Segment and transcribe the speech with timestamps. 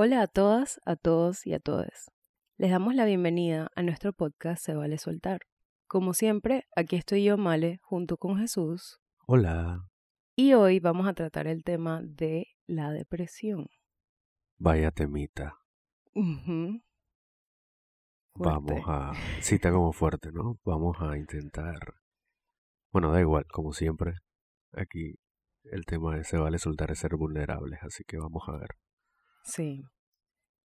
[0.00, 2.12] Hola a todas, a todos y a todas.
[2.56, 5.40] Les damos la bienvenida a nuestro podcast Se vale soltar.
[5.88, 9.00] Como siempre, aquí estoy yo, Male, junto con Jesús.
[9.26, 9.88] Hola.
[10.36, 13.66] Y hoy vamos a tratar el tema de la depresión.
[14.58, 15.58] Vaya temita.
[18.34, 19.14] Vamos a...
[19.42, 20.60] Sí, está como fuerte, ¿no?
[20.64, 21.96] Vamos a intentar...
[22.92, 24.12] Bueno, da igual, como siempre.
[24.74, 25.16] Aquí
[25.64, 28.68] el tema de se vale soltar es ser vulnerables, así que vamos a ver.
[29.48, 29.82] Sí.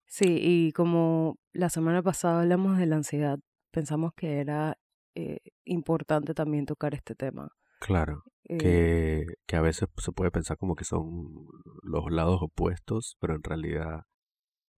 [0.06, 3.40] Sí, y como la semana pasada hablamos de la ansiedad,
[3.72, 4.78] pensamos que era
[5.16, 7.50] eh, importante también tocar este tema.
[7.80, 11.48] Claro, Eh, que, que a veces se puede pensar como que son
[11.84, 14.04] los lados opuestos, pero en realidad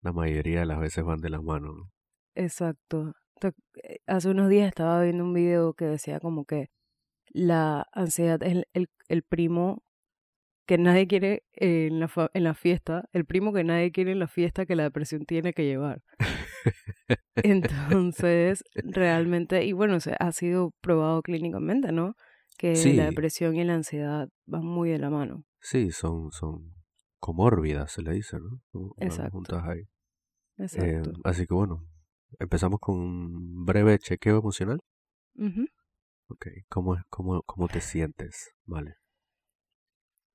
[0.01, 1.91] la mayoría de las veces van de la mano, ¿no?
[2.35, 3.13] Exacto.
[3.83, 6.69] Eh, Hace unos días estaba viendo un video que decía como que
[7.31, 9.83] la ansiedad es el, el, el primo
[10.69, 14.27] que nadie quiere en la, en la fiesta, el primo que nadie quiere en la
[14.27, 16.03] fiesta que la depresión tiene que llevar.
[17.43, 22.13] Entonces, realmente, y bueno, se ha sido probado clínicamente, ¿no?
[22.59, 25.43] Que la depresión y la ansiedad van muy de la mano.
[25.59, 26.71] sí, son, son
[27.19, 28.61] comórbidas, se le dice, ¿no?
[28.71, 29.81] Como Exacto, juntas ahí.
[30.59, 31.13] Eh, exacto.
[31.23, 31.83] así que bueno,
[32.37, 34.79] empezamos con un breve chequeo emocional.
[36.27, 38.51] Ok, ¿cómo, es- cómo, cómo te sientes?
[38.65, 38.97] Vale.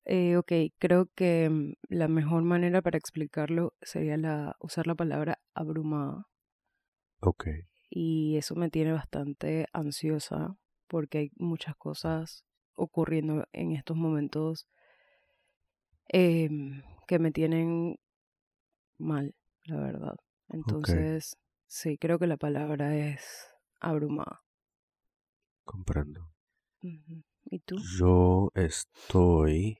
[0.05, 5.39] Eh, ok, creo que mm, la mejor manera para explicarlo sería la, usar la palabra
[5.53, 6.27] abrumada.
[7.21, 7.47] Ok,
[7.89, 10.55] Y eso me tiene bastante ansiosa
[10.87, 12.43] porque hay muchas cosas
[12.75, 14.67] ocurriendo en estos momentos
[16.09, 17.97] em, que me tienen
[18.97, 20.15] mal, la verdad.
[20.49, 23.47] Entonces, sí, creo que la palabra es
[23.79, 24.41] abrumada.
[25.63, 26.29] comprendo.
[26.81, 27.77] ¿Y tú?
[27.97, 29.79] Yo estoy...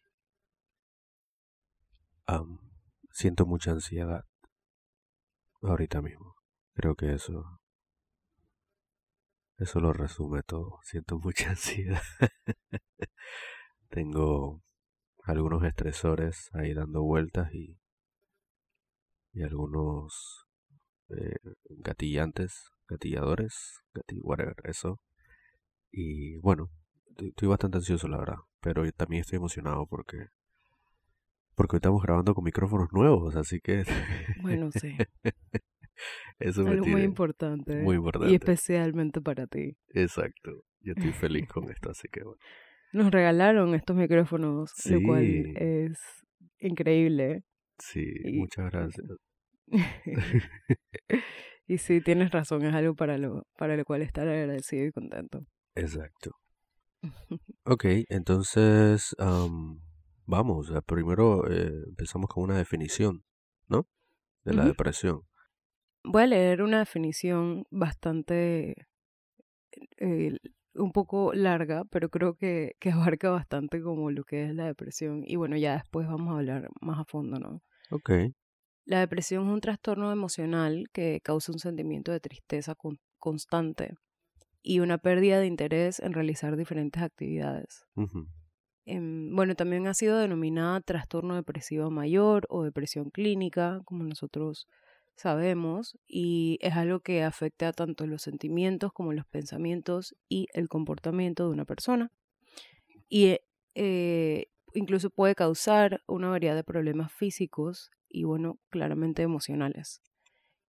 [2.27, 2.59] am,
[3.11, 4.25] siento mucha ansiedad
[5.61, 6.37] ahorita mismo.
[6.75, 7.59] Creo que eso,
[9.57, 10.79] eso lo resume todo.
[10.83, 12.01] Siento mucha ansiedad.
[13.89, 14.61] Tengo
[15.23, 17.77] algunos estresores ahí dando vueltas y,
[19.33, 20.45] y algunos
[21.09, 21.35] eh,
[21.69, 24.99] gatillantes, gatilladores, gati- whatever, eso.
[25.91, 26.69] Y bueno,
[27.17, 28.37] estoy bastante ansioso, la verdad.
[28.61, 30.27] Pero también estoy emocionado porque,
[31.55, 33.83] porque hoy estamos grabando con micrófonos nuevos, así que
[34.41, 34.95] Bueno, sí,
[36.39, 38.35] eso me algo muy importante muy y importante.
[38.35, 39.75] especialmente para ti.
[39.93, 40.51] Exacto.
[40.81, 42.37] Yo estoy feliz con esto, así que bueno.
[42.93, 45.97] Nos regalaron estos micrófonos, lo cual Sí, es
[46.59, 47.43] increíble.
[47.79, 49.07] sí, Y, muchas gracias.
[51.67, 55.41] y sí, tienes razón, es algo para lo, para lo cual estar agradecido y contento.
[55.75, 56.31] Exacto.
[57.65, 59.15] Ok, entonces,
[60.25, 63.23] vamos, primero eh, empezamos con una definición,
[63.67, 63.87] ¿no?
[64.43, 65.21] De la depresión.
[66.03, 68.75] Voy a leer una definición bastante,
[69.97, 70.37] eh,
[70.75, 75.23] un poco larga, pero creo que, que abarca bastante como lo que es la depresión.
[75.25, 77.61] Y bueno, ya después vamos a hablar más a fondo, ¿no?
[77.91, 78.09] Ok,
[78.85, 83.95] La depresión es un trastorno emocional que causa un sentimiento de tristeza con- constante
[84.61, 87.83] y una pérdida de interés en realizar diferentes actividades.
[88.85, 94.67] Bueno, también ha sido denominada trastorno depresivo mayor o depresión clínica, como nosotros
[95.15, 101.45] sabemos, y es algo que afecta tanto los sentimientos como los pensamientos y el comportamiento
[101.45, 102.11] de una persona.
[103.09, 103.41] Y eh,
[103.75, 110.01] eh, incluso puede causar una variedad de problemas físicos y, bueno, claramente emocionales.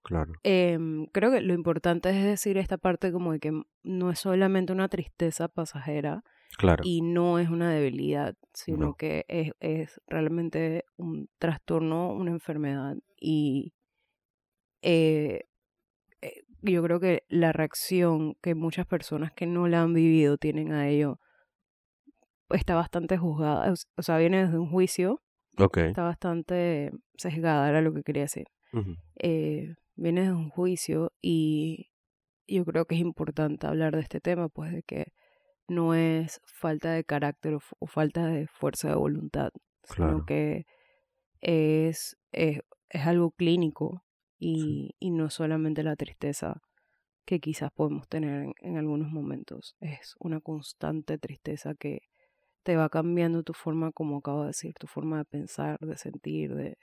[0.04, 4.20] claro, Em, creo que lo importante es decir esta parte como de que no es
[4.20, 6.24] solamente una tristeza pasajera,
[6.58, 12.32] claro, y no es una debilidad, sino no, que es, es realmente un trastorno, una
[12.32, 12.96] enfermedad.
[13.20, 13.74] Y
[14.82, 15.46] eh,
[16.22, 20.74] eh, yo creo que la reacción que muchas personas que no la han vivido tienen
[20.74, 21.20] a ello
[22.50, 25.22] está bastante juzgada, o sea, viene desde un juicio,
[25.58, 28.46] ok, está bastante sesgada, era lo que quería decir.
[29.20, 31.92] Eh, viene desde un juicio y
[32.46, 35.14] yo creo que es importante hablar de este tema, pues de que
[35.68, 39.52] no es falta de carácter o, falta de fuerza de voluntad,
[39.84, 40.66] sino que
[41.42, 42.60] es, es,
[42.90, 44.04] es algo clínico
[44.40, 46.62] sí, y, y no solamente la tristeza
[47.26, 49.76] que quizás podemos tener en, en algunos momentos.
[49.80, 52.02] Es una constante tristeza que
[52.64, 56.56] te va cambiando tu forma, como acabo de decir, tu forma de pensar, de sentir,
[56.56, 56.78] de,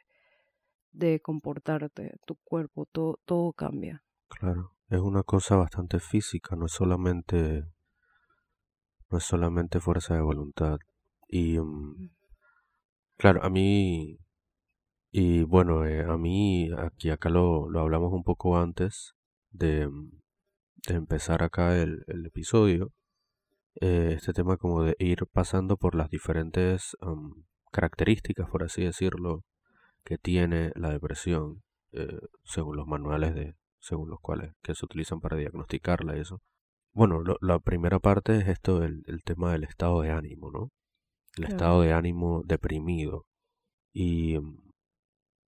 [0.93, 4.03] de comportarte, tu cuerpo, todo, todo cambia.
[4.29, 4.73] claro.
[4.89, 7.65] Es una cosa bastante física, no es solamente,
[9.13, 10.79] no es solamente fuerza de voluntad.
[11.29, 12.11] Y mm,
[13.17, 14.19] claro, a mí
[15.11, 19.15] Y bueno, eh, a mí, aquí acá lo, lo hablamos un poco antes
[19.51, 19.89] de,
[20.89, 22.93] de empezar acá el, el episodio.
[23.81, 26.97] Eh, este tema como de ir pasando por las diferentes
[27.73, 29.45] características, por así decirlo,
[30.05, 31.63] que tiene la depresión,
[31.93, 36.41] eh, según los manuales de, según los cuales que se utilizan para diagnosticarla y eso.
[36.95, 40.71] Bueno, la primera parte es esto, el, el, tema del estado de ánimo, ¿no?
[41.37, 43.25] El estado de ánimo deprimido.
[43.95, 44.37] Y,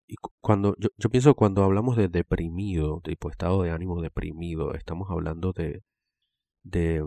[0.08, 5.10] y cuando yo, yo pienso cuando hablamos de deprimido, tipo estado de ánimo deprimido, estamos
[5.12, 5.84] hablando de,
[6.64, 7.04] de,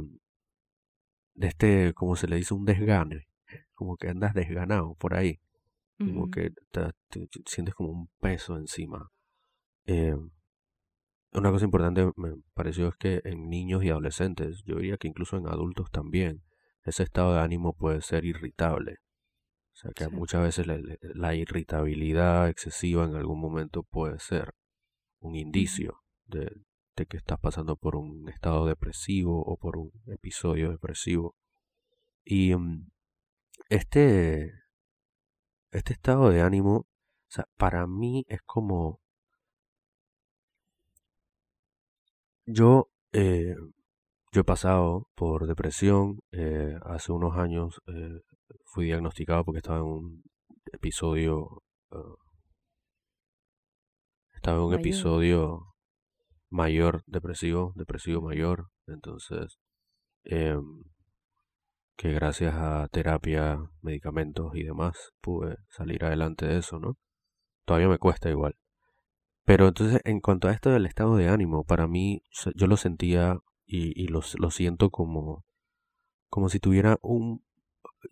[1.35, 3.27] de este, como se le dice, un desgane,
[3.75, 5.41] como que andas desganado por ahí,
[5.99, 6.93] como que te,
[7.47, 9.11] sientes como un peso encima.
[9.87, 10.15] Eh,
[11.33, 15.37] una cosa importante me pareció es que en niños y adolescentes, yo diría que incluso
[15.37, 16.43] en adultos también,
[16.85, 18.99] ese estado de ánimo puede ser irritable.
[19.73, 24.55] O sea que muchas veces la, irritabilidad excesiva en algún momento puede ser
[25.21, 26.51] un indicio de,
[26.97, 31.37] de que estás pasando por un estado depresivo o por un episodio depresivo.
[32.25, 32.91] Y mm,
[33.69, 34.53] este,
[35.71, 36.87] este estado de ánimo, o
[37.29, 39.01] sea, para mí es como...
[42.53, 43.55] Yo, eh,
[44.33, 48.23] yo he pasado por depresión, eh, hace unos años eh,
[48.65, 50.23] fui diagnosticado porque estaba en un
[50.73, 51.63] episodio...
[51.93, 52.15] Ah,
[54.35, 55.75] estaba en un episodio
[56.49, 59.59] mayor depresivo, depresivo mayor, entonces
[60.25, 60.83] em,
[61.97, 66.97] que gracias a terapia, medicamentos y demás pude salir adelante de eso, ¿no?
[67.65, 68.57] Todavía me cuesta igual.
[69.51, 72.23] Pero entonces, en cuanto a esto del estado de ánimo, para mí
[72.55, 75.45] yo lo sentía y, lo, siento como,
[76.29, 77.43] como si tuviera un...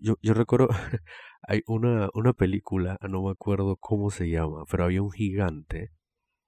[0.01, 0.69] Yo, recuerdo,
[1.43, 5.93] hay una, una película, no me acuerdo cómo se llama, pero había un gigante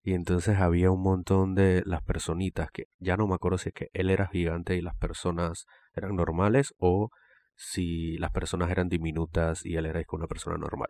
[0.02, 3.75] y entonces había un montón de las personitas que ya no me acuerdo si es
[3.76, 7.10] que él era gigante y las personas eran normales o
[7.54, 10.88] si las personas eran diminutas y él era una persona normal.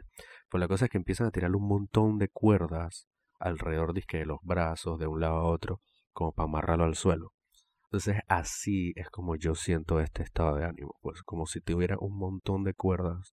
[0.49, 3.10] Pues la cosa es que empiezan a tirarle un montón de cuerdas
[3.41, 5.81] alrededor de los brazos de un lado a otro
[6.13, 7.33] como para amarrarlo al suelo.
[7.85, 12.17] Entonces así es como yo siento este estado de ánimo, pues como si tuviera un
[12.17, 13.35] montón de cuerdas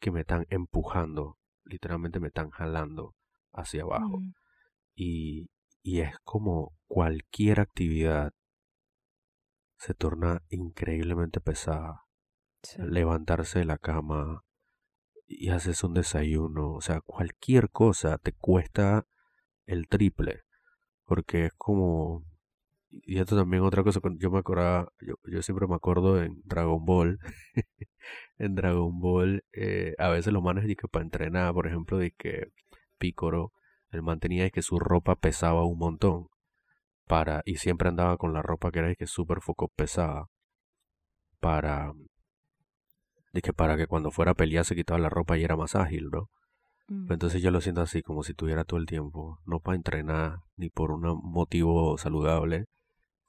[0.00, 3.14] que me están empujando, literalmente me están jalando
[3.52, 4.20] hacia abajo
[4.94, 5.48] y,
[5.82, 8.32] y es como cualquier actividad
[9.78, 12.02] se torna increíblemente pesada.
[12.76, 14.42] Levantarse de la cama
[15.28, 19.06] y haces un desayuno, o sea, cualquier cosa te cuesta
[19.66, 20.42] el triple,
[21.04, 22.24] porque es como...
[22.90, 26.84] Y esto también otra cosa, yo me acordaba, yo, yo siempre me acuerdo en Dragon
[26.84, 27.18] Ball,
[28.38, 32.48] en Dragon Ball, eh, a veces los manes que para entrenar, por ejemplo, de que
[32.98, 33.52] Picoro
[33.90, 36.28] él mantenía que su ropa pesaba un montón.
[37.06, 40.26] Para, y siempre andaba con la ropa que era que súper foco pesada.
[41.40, 41.92] Para,
[43.32, 45.74] de que para que cuando fuera a pelear se quitaba la ropa y era más
[45.76, 46.28] ágil, ¿no?
[46.88, 47.12] Mm.
[47.12, 50.70] Entonces yo lo siento así, como si tuviera todo el tiempo, no para entrenar, ni
[50.70, 52.66] por un motivo saludable,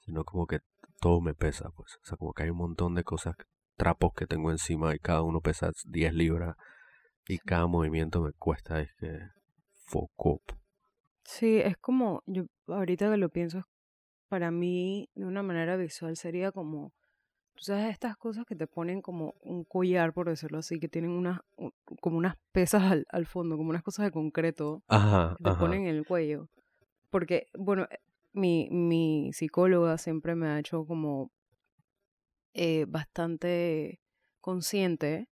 [0.00, 0.60] sino como que
[1.00, 1.96] todo me pesa, pues.
[2.02, 3.34] O sea, como que hay un montón de cosas,
[3.76, 6.56] trapos que tengo encima y cada uno pesa 10 libras
[7.28, 9.18] y cada movimiento me cuesta, es que
[9.86, 10.40] foco.
[11.24, 13.64] Sí, es como, yo ahorita que lo pienso,
[14.28, 16.92] para mí de una manera visual sería como,
[17.60, 21.10] tú sabes, estas cosas que te ponen como un collar, por decirlo así, que tienen
[21.10, 21.40] unas,
[22.00, 25.82] como unas pesas al, al fondo, como unas cosas de concreto ajá, que te ponen
[25.86, 26.48] en el cuello.
[27.10, 27.98] Porque, bueno, eh,
[28.32, 31.30] mi, mi psicóloga siempre me ha hecho como
[32.54, 34.00] eh, bastante
[34.40, 35.28] consciente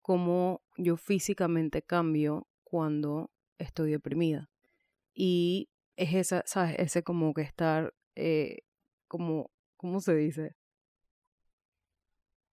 [0.00, 4.48] cómo yo físicamente cambio cuando estoy deprimida.
[5.12, 6.76] Y es esa, ¿sabes?
[6.78, 8.60] Ese como que estar, eh,
[9.08, 10.56] como, ¿cómo se dice?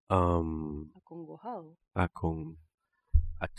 [0.09, 1.77] Um, Acongojado.
[1.93, 2.57] Acon,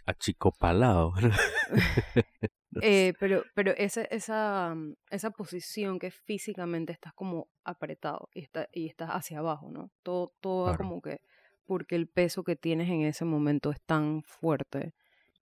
[0.06, 1.12] achicopalado.
[2.82, 8.68] eh, pero pero esa, esa, mm, esa posición que físicamente estás como apretado y, está,
[8.72, 9.90] y estás hacia abajo, ¿no?
[10.02, 11.20] Todo, todo como que
[11.66, 14.94] porque el peso que tienes en ese momento es tan fuerte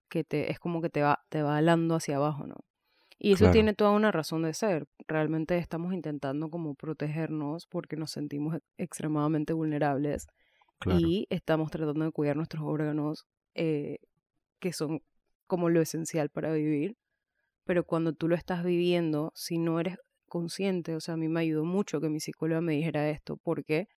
[0.09, 2.57] que te, es como que te va, te va alando hacia abajo, ¿no?
[3.19, 4.87] Y eso tiene toda una razón de ser.
[5.09, 10.27] Realmente estamos intentando como protegernos porque nos sentimos extremadamente vulnerables
[10.85, 13.99] y estamos tratando de cuidar nuestros órganos eh,
[14.61, 15.03] que son
[15.47, 16.97] como lo esencial para vivir.
[17.65, 21.41] Pero cuando tú lo estás viviendo, si no eres consciente, o sea, a mí me
[21.41, 23.89] ayudó mucho que mi psicóloga me dijera esto porque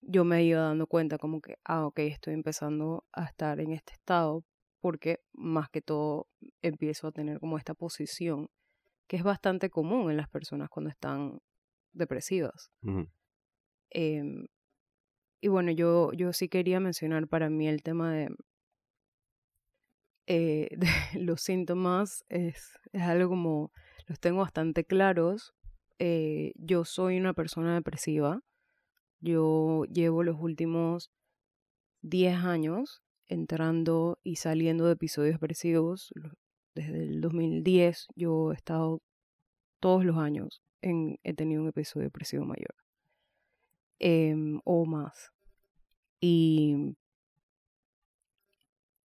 [0.00, 3.94] yo me iba dando cuenta como que, ah, ok, estoy empezando a estar en este
[3.94, 4.44] estado
[4.80, 6.28] porque más que todo
[6.62, 8.48] empiezo a tener como esta posición
[9.06, 11.40] que es bastante común en las personas cuando están
[11.92, 12.70] depresivas.
[15.44, 18.34] Y bueno, yo, yo sí quería mencionar para mí el tema de,
[20.26, 20.70] eh,
[21.20, 23.70] los síntomas, es, es, algo como,
[24.06, 25.52] los tengo bastante claros.
[25.98, 28.40] Eh, yo soy una persona depresiva.
[29.20, 31.10] Yo llevo los últimos
[32.00, 36.10] 10 años entrando y saliendo de episodios depresivos.
[36.74, 39.02] Desde el 2010 yo he estado
[39.78, 42.83] todos los años, en, he tenido un episodio depresivo mayor.
[44.06, 45.32] Em, o más.
[46.20, 46.94] Y,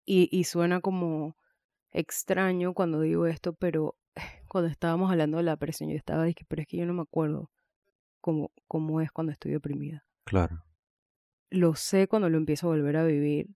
[0.08, 1.38] y, y suena como
[1.92, 3.96] extraño cuando digo esto, pero
[4.50, 7.04] cuando estábamos hablando de la depresión, yo estaba diciendo, pero es que yo no me
[7.04, 7.52] acuerdo
[8.22, 10.04] cómo, cómo es cuando estoy deprimida.
[10.24, 10.64] Claro.
[11.52, 13.50] Lo sé cuando lo empiezo a volver a vivir,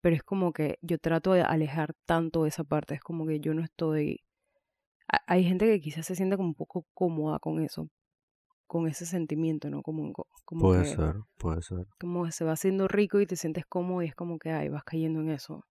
[0.00, 3.54] pero es como que yo trato de alejar tanto esa parte, es como que yo
[3.54, 4.22] no estoy...
[5.26, 7.90] Hay gente que quizás se siente como un poco cómoda con eso,
[8.70, 9.82] con ese sentimiento, ¿no?
[9.82, 10.12] Como,
[10.44, 11.88] como puede ser, puede ser.
[11.98, 14.84] Como se va haciendo rico y te sientes cómodo y es como que, ay, vas
[14.84, 15.64] cayendo en eso.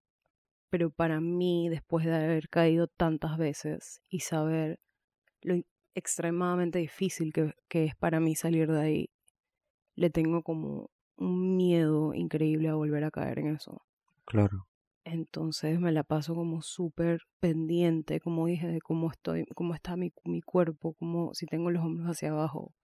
[0.68, 4.80] Pero para mí, después de haber caído tantas veces y saber
[5.40, 5.62] lo
[5.94, 9.10] extremadamente difícil que, que es para mí salir de ahí,
[9.96, 13.80] le tengo como un miedo increíble a volver a caer en eso.
[14.26, 14.66] Claro.
[15.04, 20.12] Entonces me la paso como súper pendiente, como dije, de cómo estoy, cómo está mi,
[20.24, 22.74] mi cuerpo, como si tengo los hombros hacia abajo,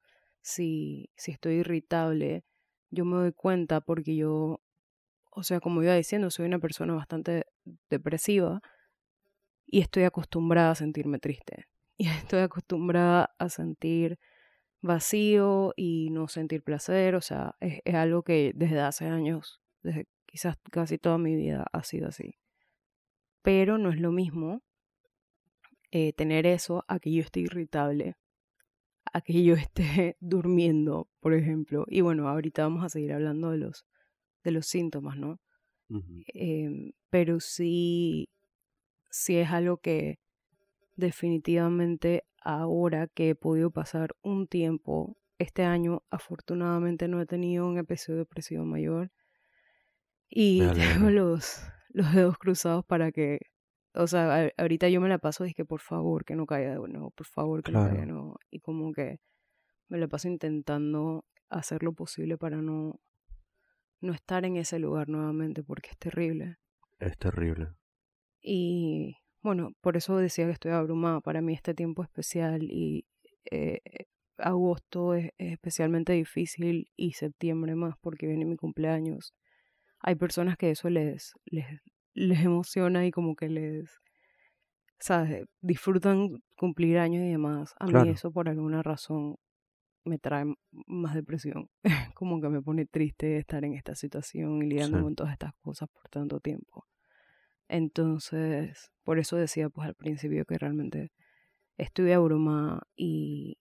[0.46, 2.44] si, si estoy irritable.
[2.90, 4.60] Yo me doy cuenta porque yo,
[5.30, 7.46] o sea, como iba diciendo, soy una persona bastante
[7.90, 8.62] depresiva
[9.66, 11.66] y estoy acostumbrada a sentirme triste.
[11.98, 14.18] Y estoy acostumbrada a sentir
[14.82, 17.14] vacío y no sentir placer.
[17.14, 21.66] O sea, es, es algo que desde hace años, desde Quizás casi toda mi vida
[21.72, 22.36] ha sido así.
[23.40, 24.60] Pero no es lo mismo
[25.92, 28.16] eh, tener eso a que yo esté irritable,
[29.16, 31.86] a que yo esté durmiendo, por ejemplo.
[31.88, 33.86] Y bueno, ahorita vamos a seguir hablando de los,
[34.44, 35.40] de los síntomas, ¿no?
[36.34, 38.28] Em, pero sí,
[39.08, 40.18] sí es algo que
[40.96, 47.78] definitivamente ahora que he podido pasar un tiempo, este año afortunadamente no he tenido un
[47.78, 49.12] episodio depresivo mayor,
[50.28, 50.58] y
[51.06, 53.38] tengo los, los dedos cruzados para que,
[53.96, 57.10] o sea, ahorita yo me la paso, dije, por favor, que no caiga de nuevo,
[57.10, 58.38] por favor, que no caiga de nuevo.
[58.50, 59.20] Y como que
[59.88, 63.00] me la paso intentando hacer lo posible para no,
[64.00, 66.56] no estar en ese lugar nuevamente, porque es terrible.
[66.98, 67.68] Es terrible.
[68.40, 71.20] Y bueno, por eso decía que estoy abrumada.
[71.20, 73.06] Para mí este tiempo especial y
[73.50, 73.80] eh,
[74.38, 79.34] agosto es, especialmente difícil y septiembre más porque viene mi cumpleaños
[80.06, 81.66] hay personas que eso les, les,
[82.16, 84.00] les emociona y como que les,
[84.98, 85.44] ¿sabes?
[85.60, 87.74] Disfrutan cumplir años y demás.
[87.78, 89.36] A mí eso por alguna razón
[90.04, 90.46] me trae
[90.86, 91.68] más depresión.
[92.14, 95.88] como que me pone triste estar en esta situación y lidiando con todas estas cosas
[95.90, 96.86] por tanto tiempo.
[97.68, 101.12] Entonces, por eso decía pues al principio que realmente
[101.76, 103.58] estoy abrumada y,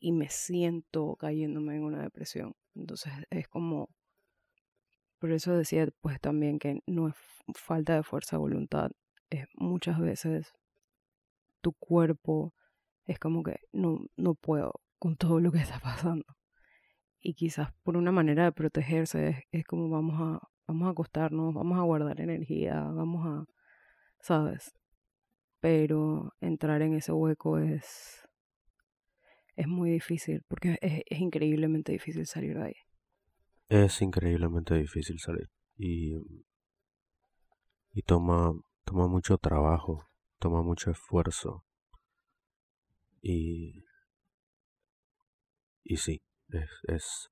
[0.00, 2.54] y me siento cayéndome en una depresión.
[2.74, 3.90] Entonces es como
[5.18, 7.14] por eso decía pues también que no es
[7.54, 8.90] falta de fuerza de voluntad,
[9.30, 10.52] es muchas veces
[11.60, 12.54] tu cuerpo
[13.06, 16.24] es como que no, no puedo con todo lo que está pasando.
[17.20, 21.78] Y quizás por una manera de protegerse es, como vamos a, vamos a acostarnos, vamos
[21.78, 23.44] a guardar energía, vamos a,
[24.20, 24.72] ¿sabes?
[25.60, 28.28] Pero entrar en ese hueco es,
[29.56, 32.85] es muy difícil, porque es, es increíblemente difícil salir de ahí.
[33.68, 36.14] Es increíblemente difícil salir y,
[37.92, 38.52] y toma,
[38.84, 40.08] toma mucho trabajo,
[40.38, 41.64] toma mucho esfuerzo
[43.20, 43.84] y,
[45.82, 47.28] y sí, es, es,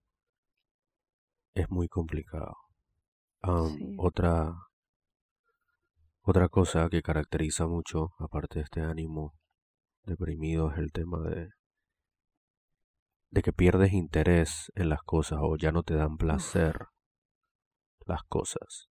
[1.54, 2.56] es muy complicado.
[3.98, 4.54] Otra,
[6.22, 9.34] otra cosa que caracteriza mucho, aparte de este ánimo
[10.04, 11.50] deprimido, es el tema de
[13.34, 16.86] de que pierdes interés en las cosas o ya no te dan placer
[18.06, 18.88] las cosas.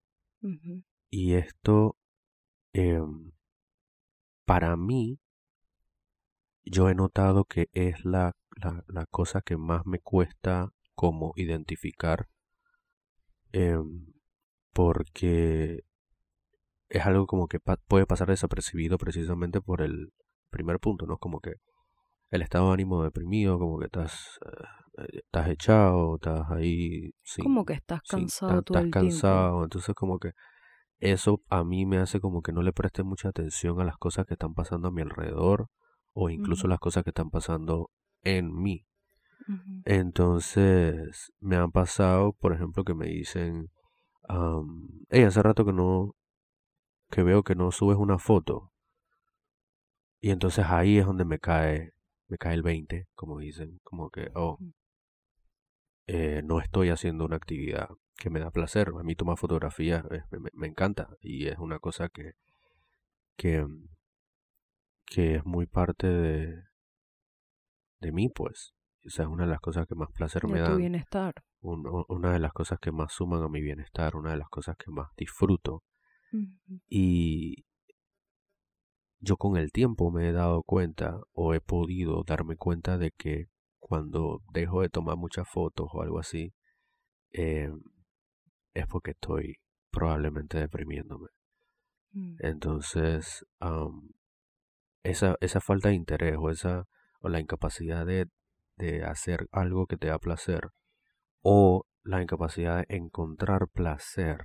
[1.10, 1.96] Y esto,
[2.74, 3.32] em,
[4.46, 5.22] para mí,
[6.66, 8.36] yo he notado que es la,
[8.88, 12.28] la, cosa que más me cuesta como identificar,
[13.54, 14.08] em,
[14.74, 15.86] porque
[16.90, 20.12] es algo como que puede pasar desapercibido precisamente por el
[20.50, 21.18] primer punto, ¿no?
[21.18, 21.54] Como que
[22.34, 24.40] el estado de ánimo deprimido, como que estás,
[24.98, 27.14] eh, estás echado, estás ahí.
[27.44, 30.32] como que estás cansado todo estás cansado, entonces como que
[30.98, 34.26] eso a mí me hace como que no le preste mucha atención a las cosas
[34.26, 35.68] que están pasando a mi alrededor
[36.14, 37.92] o incluso las cosas que están pasando
[38.24, 38.88] en mí.
[39.86, 43.70] Entonces, me han pasado, por ejemplo, que me dicen,
[45.10, 46.16] hey, hace rato que no,
[47.12, 48.72] que veo que no subes una foto.
[50.22, 51.92] Y entonces ahí es donde me cae,
[52.34, 54.58] me cae el 20, como dicen, como que, oh,
[56.08, 58.90] eh, no estoy haciendo una actividad que me da placer.
[59.00, 60.04] A mí tomar fotografías
[60.54, 62.32] me, encanta y es una cosa que,
[63.38, 63.68] que,
[65.06, 66.64] que es muy parte de,
[68.00, 68.74] de mí, pues.
[69.02, 70.76] Esa es una de las cosas que más placer me da.
[70.76, 71.36] bienestar.
[71.62, 74.90] una de las cosas que más suman a mi bienestar, una de las cosas que
[74.90, 75.84] más disfruto.
[76.88, 77.66] Y
[79.24, 83.46] yo con el tiempo me he dado cuenta o he podido darme cuenta de que
[83.80, 86.54] cuando dejo de tomar muchas fotos o algo así,
[87.32, 87.72] eh,
[88.74, 89.58] es porque estoy
[89.92, 91.30] probablemente deprimiéndome.
[92.12, 92.36] Mm.
[92.40, 93.46] Entonces,
[95.04, 96.86] esa, esa falta de interés o esa
[97.22, 98.28] o la incapacidad de,
[98.76, 100.72] de hacer algo que te da placer
[101.42, 104.44] o la incapacidad de encontrar placer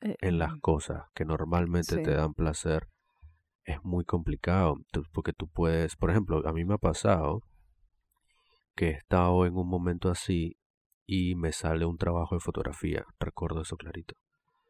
[0.00, 2.88] eh, en las cosas que normalmente te dan placer
[3.66, 4.76] es muy complicado
[5.12, 7.42] porque tú puedes, por ejemplo, a mí me ha pasado
[8.74, 10.56] que he estado en un momento así
[11.06, 14.14] y me sale un trabajo de fotografía, recuerdo eso clarito.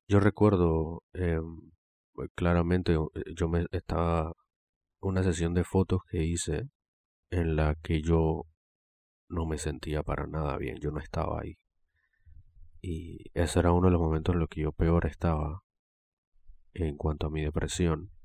[0.09, 1.73] Yo recuerdo em,
[2.35, 4.33] claramente, eh, yo me estaba
[5.01, 6.69] una sesión de fotos que hice
[7.31, 8.45] en la que yo
[9.29, 11.59] no me sentía para nada bien, yo no estaba ahí.
[12.81, 15.63] Y ese era uno de los momentos en los que yo peor estaba
[16.73, 18.16] en cuanto a mi depresión.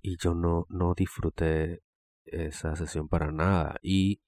[0.00, 1.82] Y yo no, no disfruté
[2.24, 3.76] esa sesión para nada.
[3.82, 4.20] Y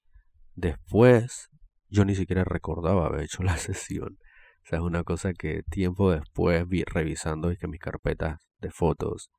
[0.55, 1.49] después
[1.89, 4.17] yo ni siquiera recordaba haber hecho la sesión.
[4.63, 8.71] O sea, es una cosa que tiempo después vi revisando y que mis carpetas de
[8.71, 9.31] fotos,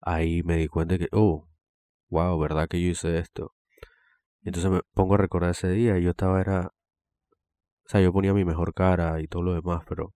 [0.00, 1.48] ahí me di cuenta que, oh,
[2.08, 3.54] wow, ¿verdad que yo hice esto?
[4.44, 8.34] entonces me pongo a recordar ese día y yo estaba, era, o sea, yo ponía
[8.34, 10.14] mi mejor cara y todo lo demás, pero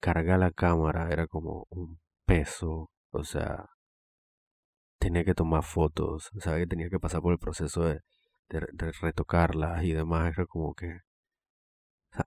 [0.00, 3.70] cargar la cámara era como un peso, o sea,
[5.00, 8.00] tenía que tomar fotos, o que tenía que pasar por el proceso de,
[9.00, 11.00] retocarlas y demás, era como que...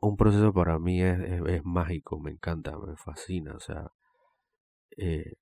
[0.01, 3.91] Un proceso para mí es, es, mágico, me encanta, me fascina, o sea,
[4.97, 5.33] eh,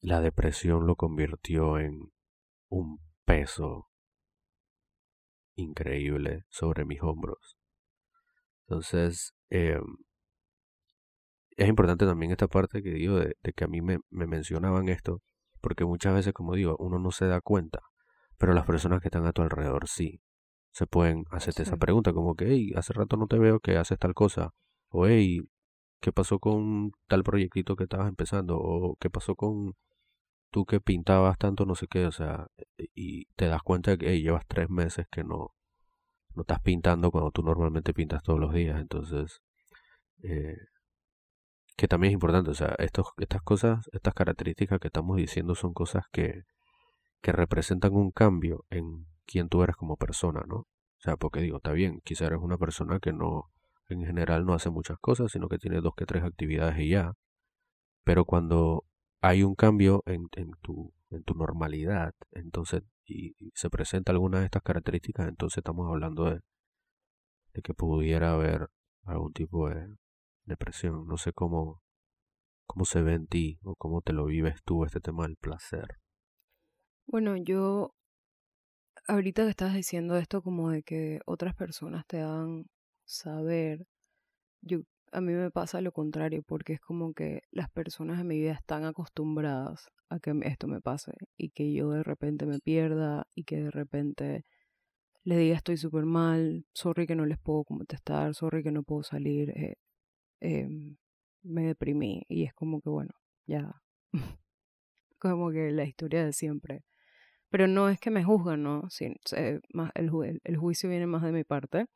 [0.00, 2.12] la depresión lo convirtió en
[2.68, 3.88] un peso
[5.54, 7.56] increíble sobre mis hombros.
[8.66, 9.78] Entonces, eh,
[11.56, 15.20] es importante también esta parte que digo de, que a mí me, mencionaban esto,
[15.62, 17.80] porque muchas veces, como digo, uno no se da cuenta,
[18.38, 20.20] pero las personas que están a tu alrededor sí.
[20.72, 23.98] Se pueden hacerte esa pregunta, como que, hey, hace rato no te veo que haces
[23.98, 24.52] tal cosa,
[24.90, 25.42] o hey,
[26.00, 28.58] ¿qué pasó con tal proyectito que estabas empezando?
[28.58, 29.74] O ¿qué pasó con
[30.50, 32.46] tú que pintabas tanto no sé qué, o sea,
[32.78, 35.54] e, y te das cuenta de que llevas tres meses que no,
[36.34, 39.42] no estás pintando cuando tú normalmente pintas todos los días, entonces,
[40.22, 40.56] eh,
[41.76, 45.72] que también es importante, o sea, estos, estas cosas, estas características que estamos diciendo son
[45.74, 46.42] cosas que,
[47.22, 50.56] que representan un cambio en quién tú eres como persona, ¿no?
[50.56, 53.50] O sea, porque digo, está bien, quizá eres una persona que no,
[53.88, 57.14] en general no hace muchas cosas, sino que tiene dos que tres actividades y ya,
[58.04, 58.84] pero cuando
[59.20, 64.46] hay un cambio en, en, tu, en tu normalidad, entonces, y, se presenta alguna de
[64.46, 66.40] estas características, entonces estamos hablando de,
[67.54, 68.68] de que pudiera haber
[69.04, 69.88] algún tipo de
[70.44, 71.06] depresión.
[71.06, 71.82] No sé cómo,
[72.66, 76.00] cómo se ve en ti o cómo te lo vives tú este tema del placer.
[77.06, 77.94] Bueno, yo
[79.08, 82.66] ahorita que estás diciendo esto como de que otras personas te dan
[83.04, 83.86] saber,
[84.60, 84.80] yo
[85.12, 88.52] a mí me pasa lo contrario, porque es como que las personas en mi vida
[88.52, 93.44] están acostumbradas a que esto me pase y que yo de repente me pierda y
[93.44, 94.44] que de repente
[95.24, 99.02] les diga estoy súper mal, sorry que no les puedo contestar, sorry que no puedo
[99.02, 99.76] salir, eh,
[100.42, 100.96] em,
[101.42, 103.12] me deprimí y es como que bueno,
[103.46, 103.82] ya,
[105.18, 106.84] como que la historia de siempre.
[107.50, 108.88] Pero no es que me juzgan, ¿no?
[108.90, 109.14] Sí,
[109.72, 110.10] más el,
[110.58, 111.86] juicio viene más de mi parte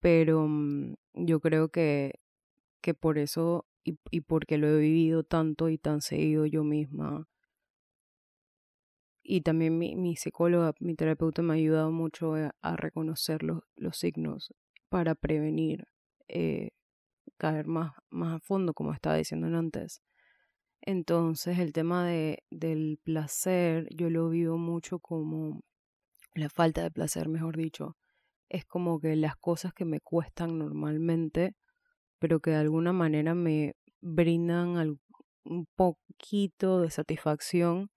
[0.00, 2.20] pero mm, yo creo que,
[2.80, 7.28] que por eso y, y, porque lo he vivido tanto y tan seguido yo misma,
[9.28, 13.96] y también mi, mi psicóloga, mi terapeuta me ha ayudado mucho a, reconocer los, los,
[13.96, 14.54] signos
[14.88, 15.88] para prevenir
[16.28, 16.70] eh,
[17.36, 20.02] caer más, más a fondo, como estaba diciendo antes.
[20.82, 25.62] Entonces el tema de, del placer, yo lo vivo mucho como
[26.34, 27.96] la falta de placer, mejor dicho,
[28.48, 31.56] es como que las cosas que me cuestan normalmente,
[32.18, 34.98] pero que de alguna manera me, brindan
[35.44, 37.90] un poquito de satisfacción,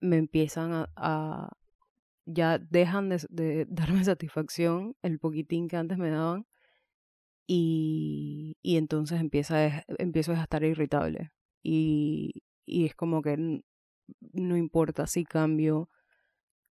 [0.00, 1.50] me empiezan a,
[2.26, 6.46] ya dejan de, darme satisfacción el poquitín que antes me daban
[7.52, 11.32] y, entonces empieza empiezo a estar irritable
[11.64, 13.62] y, y es como que
[14.32, 15.88] no importa si cambio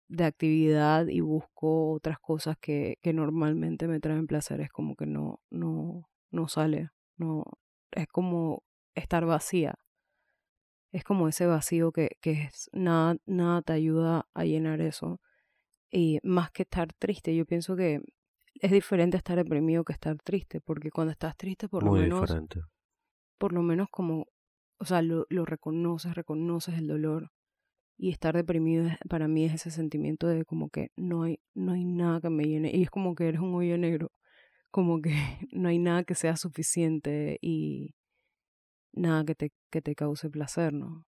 [0.06, 5.06] de actividad y busco otras cosas que, que normalmente me traen placer, es como que
[5.06, 7.44] no, no, no sale, no,
[7.90, 8.62] es como
[8.94, 9.74] estar vacía.
[10.92, 15.20] Es como ese vacío que, que es, nada, nada te ayuda a llenar eso.
[15.90, 18.00] Y más que estar triste, yo pienso que
[18.60, 22.22] es diferente estar deprimido que estar triste, porque cuando estás triste, por lo menos.
[22.22, 22.60] Diferente.
[23.38, 24.26] Por lo menos como,
[24.78, 27.30] o sea, lo, lo reconoces, reconoces el dolor
[27.96, 31.84] y estar deprimido para mí es ese sentimiento de como que no hay, no hay
[31.84, 34.12] nada que me llene y es como que eres un hoyo negro,
[34.70, 35.10] como que
[35.52, 37.94] no hay nada que sea suficiente y
[38.92, 41.04] nada que te, que te cause placer, ¿no?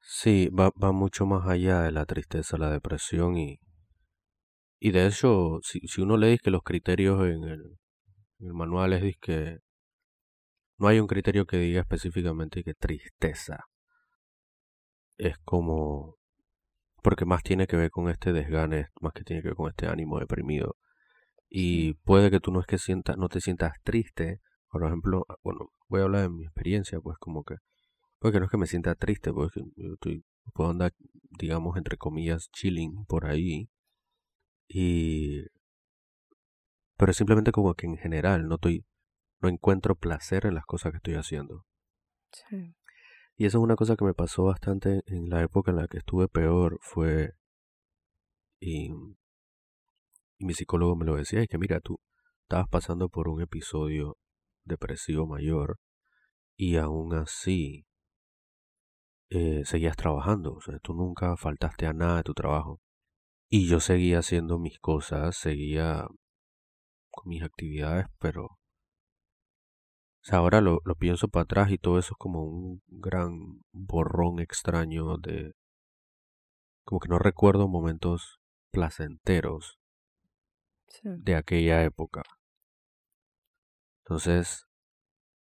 [0.00, 3.58] Sí, va, va mucho más allá de la tristeza, la depresión y,
[4.78, 7.78] y de hecho, si, si uno lee que los criterios en el,
[8.40, 9.58] en el manual es que
[10.78, 13.64] no hay un criterio que diga específicamente que tristeza
[15.16, 16.18] es como
[17.02, 19.86] porque más tiene que ver con este desgane, más que tiene que ver con este
[19.86, 20.76] ánimo deprimido.
[21.48, 25.36] Y puede que tú no es que sientas, no te sientas triste, por ejemplo, ah,
[25.42, 27.56] bueno, voy a hablar de mi experiencia, pues como que,
[28.18, 30.92] porque no es que me sienta triste, porque yo estoy, puedo andar,
[31.38, 33.70] digamos, entre comillas, chilling por ahí,
[34.68, 35.46] y,
[36.96, 38.84] pero simplemente como que en general no estoy,
[39.40, 41.64] no encuentro placer en las cosas que estoy haciendo.
[42.32, 42.74] Sí.
[43.36, 45.98] Y eso es una cosa que me pasó bastante en la época en la que
[45.98, 47.34] estuve peor, fue...
[48.60, 48.90] Y,
[50.40, 51.98] mi psicólogo me lo decía, es que mira, tú
[52.42, 54.18] estabas pasando por un episodio
[54.64, 55.78] depresivo mayor
[56.56, 57.86] y aún así
[59.30, 62.80] eh, seguías trabajando, o sea, tú nunca faltaste a nada de tu trabajo.
[63.50, 66.06] Y yo seguía haciendo mis cosas, seguía
[67.10, 68.58] con mis actividades, pero
[70.30, 75.16] ahora lo, lo pienso para atrás y todo eso es como un gran borrón extraño
[75.16, 75.52] de...
[76.84, 78.38] Como que no recuerdo momentos
[78.70, 79.78] placenteros
[81.02, 82.22] de aquella época.
[84.04, 84.66] Entonces,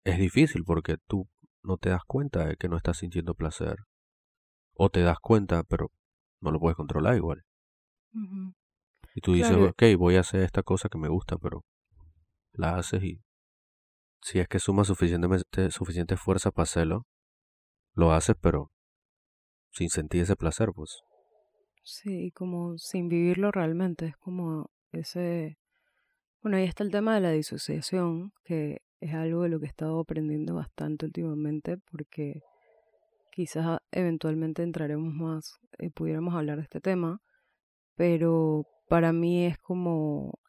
[0.04, 1.30] es difícil porque tú
[1.64, 3.78] no te das cuenta de que no estás sintiendo placer.
[4.74, 5.92] O te das cuenta, pero
[6.42, 7.47] no lo puedes controlar igual.
[9.16, 11.66] Y tú dices, ok, voy a hacer esta cosa que me gusta, pero
[12.54, 13.22] la haces y
[14.22, 17.06] si es que suma suficientemente, suficiente fuerza para hacerlo,
[17.94, 18.72] lo haces, pero
[19.72, 21.02] sin sentir ese placer, pues.
[21.84, 25.58] Sí, como sin vivirlo realmente, es como ese...
[26.42, 29.70] Bueno, ahí está el tema de la disociación, que es algo de lo que he
[29.70, 32.42] estado aprendiendo bastante últimamente, porque
[33.32, 37.22] quizás eventualmente entraremos más y pudiéramos hablar de este tema,
[37.98, 40.40] pero para mí es como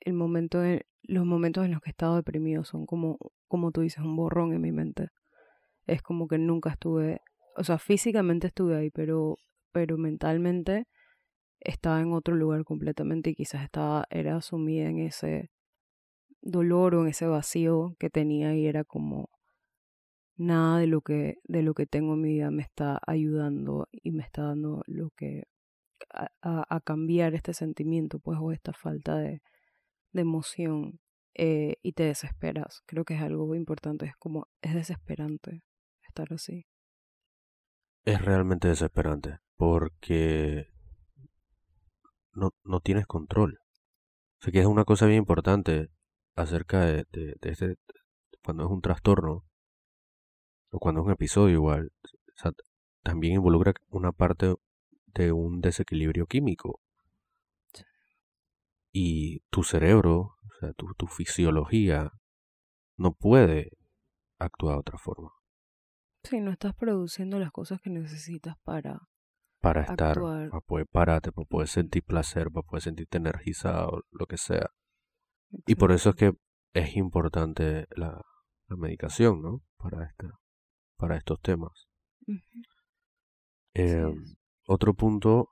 [0.00, 3.82] el momento de, los momentos en los que he estado deprimido son como, como tú
[3.82, 5.10] dices, un borrón en mi mente.
[5.86, 7.20] Es como que nunca estuve,
[7.56, 9.36] o sea, físicamente estuve ahí, pero,
[9.72, 10.88] pero mentalmente
[11.60, 15.50] estaba en otro lugar completamente y quizás estaba, era sumida en ese
[16.40, 19.30] dolor o en ese vacío que tenía y era como
[20.36, 24.12] nada de lo que, de lo que tengo en mi vida me está ayudando y
[24.12, 25.44] me está dando lo que
[26.12, 29.42] a, a cambiar este sentimiento, pues, o esta falta de,
[30.14, 30.98] emoción
[31.34, 32.82] eh, y te desesperas.
[32.86, 35.62] Creo que es algo importante, es como, es desesperante
[36.08, 36.66] estar así.
[38.04, 40.68] Es realmente desesperante porque
[42.32, 43.58] no, no tienes control.
[44.46, 45.90] O que es una cosa bien importante
[46.34, 47.76] acerca de, de, este,
[48.42, 49.44] cuando es un trastorno
[50.70, 51.90] o cuando es un episodio igual,
[53.02, 54.54] también involucra una parte
[55.16, 56.80] de un desequilibrio químico
[58.92, 62.12] y tu cerebro, o sea, tu, tu fisiología
[62.96, 63.72] no puede
[64.38, 65.32] actuar de otra forma.
[66.22, 69.00] Sí, no estás produciendo las cosas que necesitas para
[69.60, 74.36] para estar, para poder pararte, para poder sentir placer, para poder sentirte energizado, lo que
[74.36, 74.70] sea.
[75.66, 76.32] Y por eso es que
[76.72, 78.22] es importante la,
[78.68, 79.62] la medicación, ¿no?
[79.76, 80.28] Para esta,
[80.96, 81.86] para estos temas.
[83.74, 84.14] eh,
[84.66, 85.50] otro punto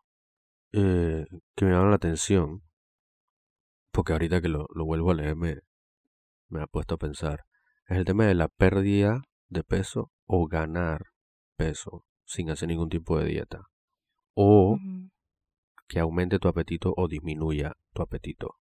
[0.73, 2.63] eh, que me llama la atención
[3.91, 5.61] porque ahorita que lo, lo vuelvo a leer me,
[6.49, 7.45] me ha puesto a pensar,
[7.87, 11.07] es el tema de la pérdida de peso o ganar
[11.57, 13.69] peso sin hacer ningún tipo de dieta.
[14.35, 14.79] O
[15.87, 18.57] que aumente tu apetito o disminuya tu apetito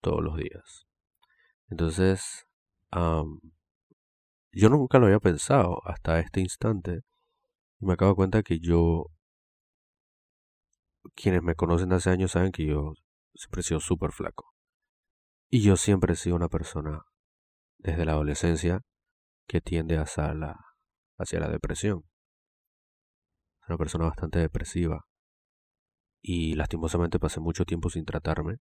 [0.00, 0.86] todos los días.
[1.68, 2.46] Entonces,
[2.92, 7.00] yo nunca lo había pensado hasta este instante.
[7.80, 9.06] Y me acabo de cuenta que yo,
[11.14, 12.94] quienes me conocen hace años saben que yo
[13.34, 14.54] siempre he sido súper flaco.
[15.48, 17.04] Y yo siempre he sido una persona,
[17.78, 18.82] desde la adolescencia,
[19.46, 20.56] que tiende hacia la,
[21.18, 22.04] hacia la depresión.
[23.68, 25.06] Una persona bastante depresiva.
[26.22, 28.58] Y lastimosamente pasé mucho tiempo sin tratarme.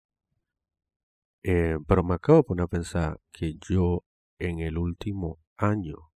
[1.43, 4.03] Eh, pero me acabo de poner a pensar que yo
[4.39, 6.11] en el último año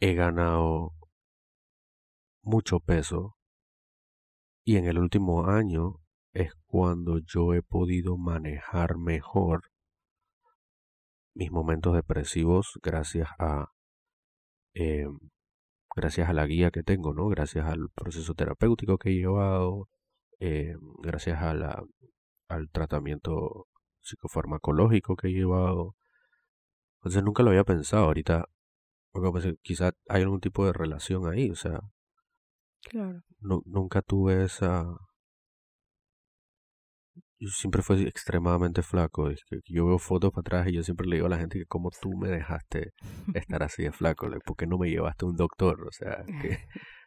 [0.00, 0.92] he ganado
[2.42, 3.36] mucho peso
[4.64, 6.00] y en el último año
[6.32, 9.62] es cuando yo he podido manejar mejor
[11.34, 13.68] mis momentos depresivos gracias a
[14.74, 15.06] eh,
[15.94, 17.28] gracias a la guía que tengo, ¿no?
[17.28, 19.88] Gracias al proceso terapéutico que he llevado,
[20.40, 21.84] eh, gracias a la,
[22.48, 23.68] al tratamiento
[24.02, 25.96] psicofarmacológico que he llevado.
[26.98, 28.06] Entonces nunca lo había pensado.
[28.06, 28.46] Ahorita,
[29.62, 31.80] quizás hay algún tipo de relación ahí, o sea.
[32.90, 33.22] Claro.
[33.40, 34.84] nunca tuve esa,
[37.44, 39.28] yo siempre fui extremadamente flaco.
[39.30, 41.58] Es que yo veo fotos para atrás y yo siempre le digo a la gente
[41.58, 42.92] que como tú me dejaste
[43.34, 45.86] estar así de flaco, ¿por qué no me llevaste a un doctor?
[45.86, 46.58] O sea, que,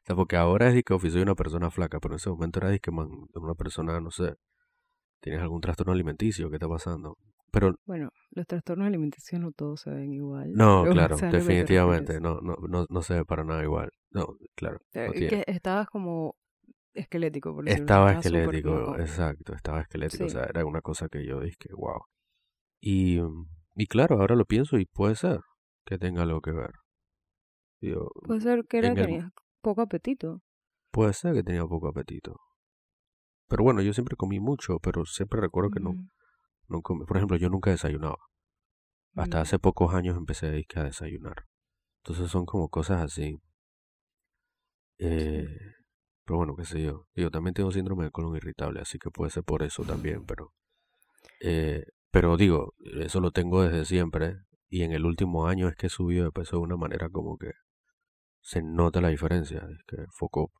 [0.15, 3.07] porque ahora es que soy una persona flaca, pero en ese momento era que man,
[3.33, 4.35] una persona, no sé,
[5.21, 7.17] tienes algún trastorno alimenticio, ¿qué está pasando?
[7.51, 10.51] Pero bueno, los trastornos alimenticios no todos se ven igual.
[10.53, 13.89] No, claro, definitivamente, no, no, no, no se ve para nada igual.
[14.11, 14.79] No, claro.
[14.93, 16.35] No que estabas como
[16.93, 17.53] esquelético.
[17.53, 20.25] Por estaba esquelético, exacto, estaba esquelético.
[20.25, 22.01] O sea, era una cosa que yo dije, wow.
[22.81, 23.19] Y,
[23.75, 25.39] y claro, ahora lo pienso y puede ser
[25.85, 26.71] que tenga algo que ver.
[28.25, 29.31] puede ser que era, tenía
[29.61, 30.41] poco apetito.
[30.91, 32.35] Puede ser que tenía poco apetito.
[33.47, 35.95] Pero bueno, yo siempre comí mucho, pero siempre recuerdo que no,
[36.67, 36.81] no.
[36.81, 38.17] Por ejemplo, yo nunca desayunaba.
[39.15, 39.41] Hasta mm.
[39.41, 41.45] hace pocos años empecé a desayunar.
[42.03, 43.39] Entonces son como cosas así.
[44.99, 45.47] Eh,
[46.25, 47.07] pero bueno, qué sé yo.
[47.15, 50.53] Yo también tengo síndrome de colon irritable, así que puede ser por eso también, pero...
[51.41, 54.37] Eh, pero digo, eso lo tengo desde siempre
[54.69, 57.37] y en el último año es que he subido de peso de una manera como
[57.37, 57.51] que
[58.41, 60.51] se nota la diferencia, es que foco.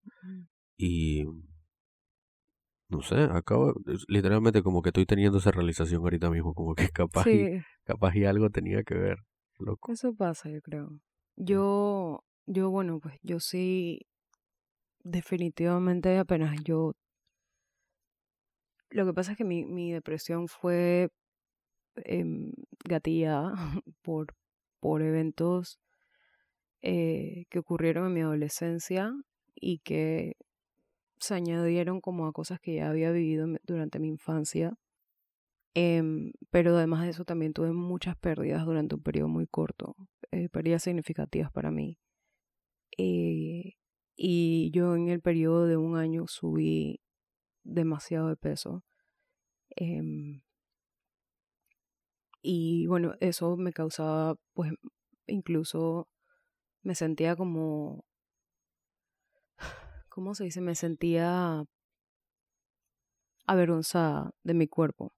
[0.77, 1.23] Y
[2.89, 3.73] no sé, acabo,
[4.07, 8.25] literalmente como que estoy teniendo esa realización ahorita mismo, como que capaz, y, capaz y
[8.25, 9.17] algo tenía que ver.
[9.59, 9.91] Loco.
[9.91, 10.89] Eso pasa, yo creo.
[10.89, 10.99] Mm.
[11.37, 14.07] Yo, yo bueno, pues yo sí
[15.03, 16.93] definitivamente apenas yo...
[18.89, 21.09] Lo que pasa es que mi, mi depresión fue
[22.05, 22.23] eh,
[22.85, 23.53] gatillada
[24.01, 24.35] por,
[24.79, 25.79] por eventos
[26.81, 29.11] eh, que ocurrieron en mi adolescencia
[29.55, 30.35] y que
[31.19, 34.77] se añadieron como a cosas que ya había vivido durante mi infancia.
[35.75, 39.95] Em, pero además de eso también tuve muchas pérdidas durante un periodo muy corto,
[40.31, 41.99] eh, pérdidas significativas para mí.
[42.97, 43.73] Eh,
[44.15, 46.99] y yo en el periodo de un año subí
[47.63, 48.83] demasiado de peso.
[49.75, 50.41] Em,
[52.41, 54.71] y bueno, eso me causaba, pues
[55.27, 56.07] incluso
[56.83, 58.05] me sentía como,
[60.17, 60.61] ¿cómo se dice?
[60.61, 61.63] Me sentía
[63.45, 65.13] avergonzada de mi cuerpo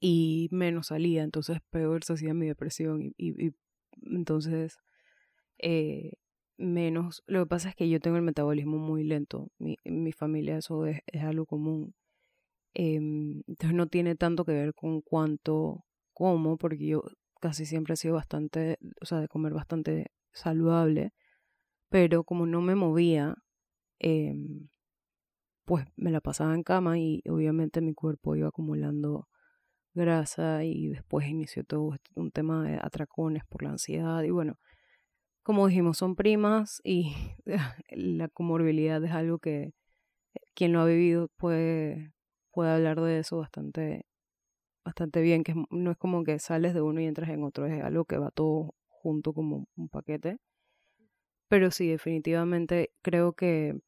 [0.00, 3.54] y menos salía, entonces peor se hacía mi depresión y,
[4.02, 4.76] entonces
[5.56, 6.12] eh,
[6.58, 7.22] menos.
[7.26, 9.48] Lo que pasa es que yo tengo el metabolismo muy lento.
[9.58, 11.94] Mi, mi familia eso es, algo común.
[12.74, 17.02] Em, entonces no tiene tanto que ver con cuánto como, porque yo
[17.40, 21.14] casi siempre he sido bastante, o sea, de comer bastante saludable.
[21.88, 23.36] Pero como no me movía,
[23.98, 24.68] em,
[25.64, 29.28] pues me la pasaba en cama y obviamente mi cuerpo iba acumulando
[29.94, 34.58] grasa y después inició todo este, un tema de atracones por la ansiedad y bueno,
[35.44, 37.14] como dijimos, son primas y
[37.90, 39.72] la comorbilidad es algo que
[40.54, 42.12] quien lo ha vivido puede,
[42.52, 44.06] puede hablar de eso bastante,
[44.84, 47.82] bastante bien, que no es como que sales de uno y entras en otro, es
[47.82, 50.38] algo que va todo junto como un paquete.
[51.54, 53.78] Pero sí, definitivamente creo que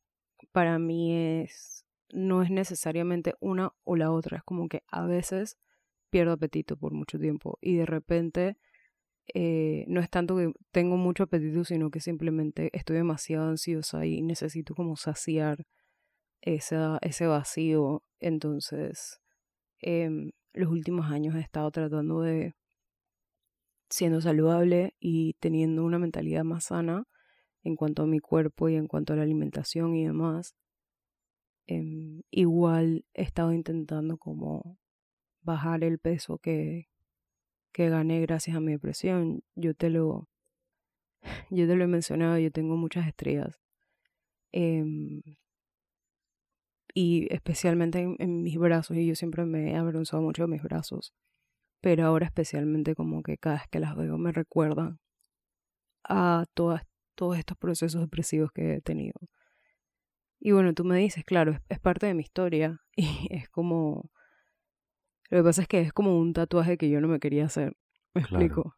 [0.52, 5.58] para mí es, no es necesariamente una o la otra, es como que a veces
[6.08, 8.56] pierdo apetito por mucho tiempo y de repente
[9.34, 14.22] eh, no es tanto que tengo mucho apetito, sino que simplemente estoy demasiado ansiosa y
[14.22, 15.66] necesito como saciar
[16.42, 18.04] ese vacío.
[18.20, 19.18] Entonces,
[19.82, 22.54] eh, los últimos años he estado tratando de,
[23.90, 27.08] siendo saludable y teniendo una mentalidad más sana
[27.66, 30.54] en cuanto a mi cuerpo y en cuanto a la alimentación y demás.
[31.66, 34.78] Em, igual he estado intentando como
[35.42, 36.88] bajar el peso que,
[37.72, 39.42] que gané gracias a mi depresión.
[39.56, 40.28] Yo te lo,
[41.50, 43.60] yo te lo he mencionado, yo tengo muchas estrellas.
[44.52, 45.22] Em,
[46.94, 50.62] y especialmente en, en, mis brazos, y yo siempre me he avergonzado mucho de mis
[50.62, 51.14] brazos.
[51.82, 54.98] Pero ahora especialmente como que cada vez que las veo me recuerdan
[56.04, 56.84] a todas,
[57.16, 59.18] todos estos procesos depresivos que he tenido.
[60.38, 64.10] Y bueno, tú me dices, claro, es, parte de mi historia y es como...
[65.28, 67.76] Lo que pasa es que es como un tatuaje que yo no me quería hacer,
[68.14, 68.76] me explico.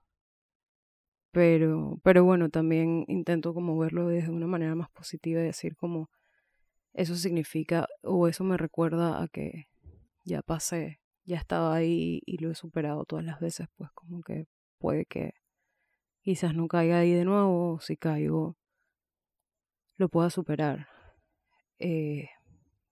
[1.31, 6.09] Pero, pero bueno, también intento como verlo desde una manera más positiva y decir como
[6.95, 9.69] eso significa o eso me recuerda a que
[10.25, 14.47] ya pasé, ya estaba ahí y lo he superado todas las veces, pues como que
[14.79, 15.35] puede que
[16.29, 18.55] quizás no caiga ahí de nuevo, si caigo,
[19.97, 20.87] lo pueda superar.
[21.79, 22.29] Eh,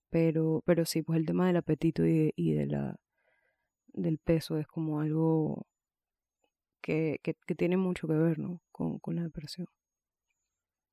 [0.09, 2.96] pero, pero sí, pues el tema del apetito y, y de la,
[3.88, 5.66] del peso es como algo
[6.81, 8.62] que, que, tiene mucho que ver ¿no?
[8.72, 9.66] con, con la depresión.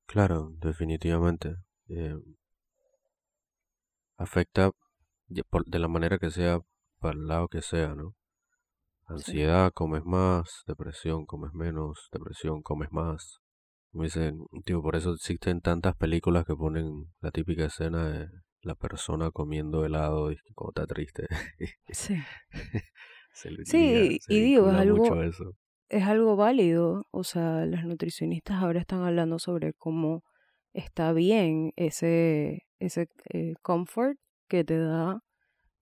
[0.04, 1.56] Claro, definitivamente.
[1.88, 2.14] Eh,
[4.18, 4.70] afecta
[5.28, 6.60] de la manera que sea,
[7.00, 8.14] para el lado que sea, ¿no?
[9.06, 13.40] Ansiedad, comes más, depresión, comes menos, depresión, comes más.
[13.92, 18.28] Me dicen, tío, por eso existen tantas películas que ponen la típica escena de
[18.62, 21.26] la persona comiendo helado y cuando está triste.
[21.88, 22.16] Sí.
[23.64, 25.22] sí, y digo, es algo,
[25.88, 27.06] es algo válido.
[27.10, 30.24] O sea, las nutricionistas ahora están hablando sobre cómo
[30.72, 35.20] está bien ese, ese eh, comfort que te da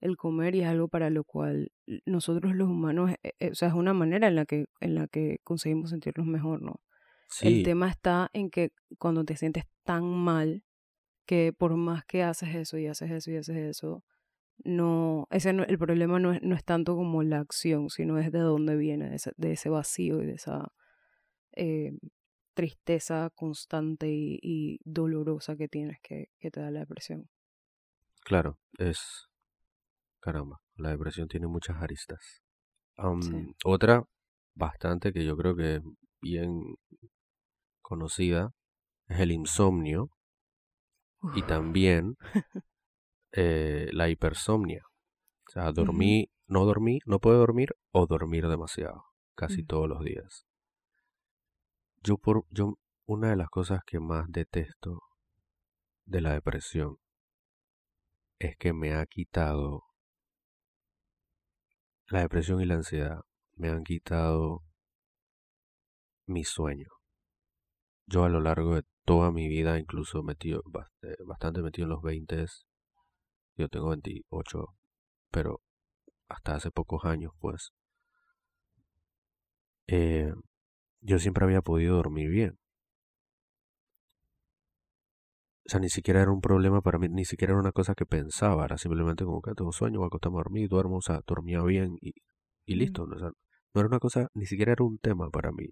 [0.03, 1.73] el comer y es algo para lo cual
[2.05, 5.07] nosotros los humanos, eh, eh, o sea, es una manera en la que, en la
[5.07, 6.81] que conseguimos sentirnos mejor, ¿no?
[7.41, 10.65] El tema está en que cuando te sientes tan mal
[11.25, 14.05] que por más que haces eso y haces eso y haces eso,
[14.65, 18.41] no, ese el problema no es, no es tanto como la acción, sino es de
[18.41, 20.73] dónde viene, de ese, de ese vacío y de esa
[21.53, 21.93] eh,
[22.53, 27.31] tristeza constante y, y, dolorosa que tienes que, que te da la depresión.
[28.25, 29.32] Claro, es
[30.23, 32.43] Caramba, la depresión tiene muchas aristas.
[33.65, 34.05] Otra
[34.55, 35.83] bastante que yo creo que es
[36.21, 36.77] bien
[37.81, 38.53] conocida
[39.09, 40.11] es el insomnio
[41.35, 42.17] y también
[43.33, 44.85] eh, la hipersomnia.
[45.49, 49.67] O sea, dormí, no dormí, no puedo dormir o dormir demasiado, casi mm.
[49.67, 50.47] todos los días.
[52.01, 55.01] Yo por yo una de las cosas que más detesto
[56.05, 56.99] de la depresión
[58.39, 59.83] es que me ha quitado
[62.13, 63.23] la depresión y la ansiedad
[63.57, 64.63] me han quitado
[66.27, 66.89] mi sueño.
[68.07, 70.63] Yo a lo largo de toda mi vida, incluso metido,
[71.01, 72.45] eh, bastante metido en los 20,
[73.57, 74.75] yo tengo 28,
[75.31, 75.63] pero
[76.29, 77.73] hasta hace pocos años, pues,
[79.87, 80.35] eh,
[81.01, 82.59] yo siempre había podido dormir bien.
[85.67, 88.07] O sea, ni siquiera era un problema para mí, ni siquiera era una cosa que
[88.07, 91.21] pensaba, era simplemente como que tengo sueño, voy a acostarme a dormir, duermo, o sea,
[91.27, 92.13] dormía bien y,
[92.67, 93.05] y listo.
[93.05, 93.29] O sea,
[93.75, 95.67] no era una cosa, ni siquiera era un tema para mí.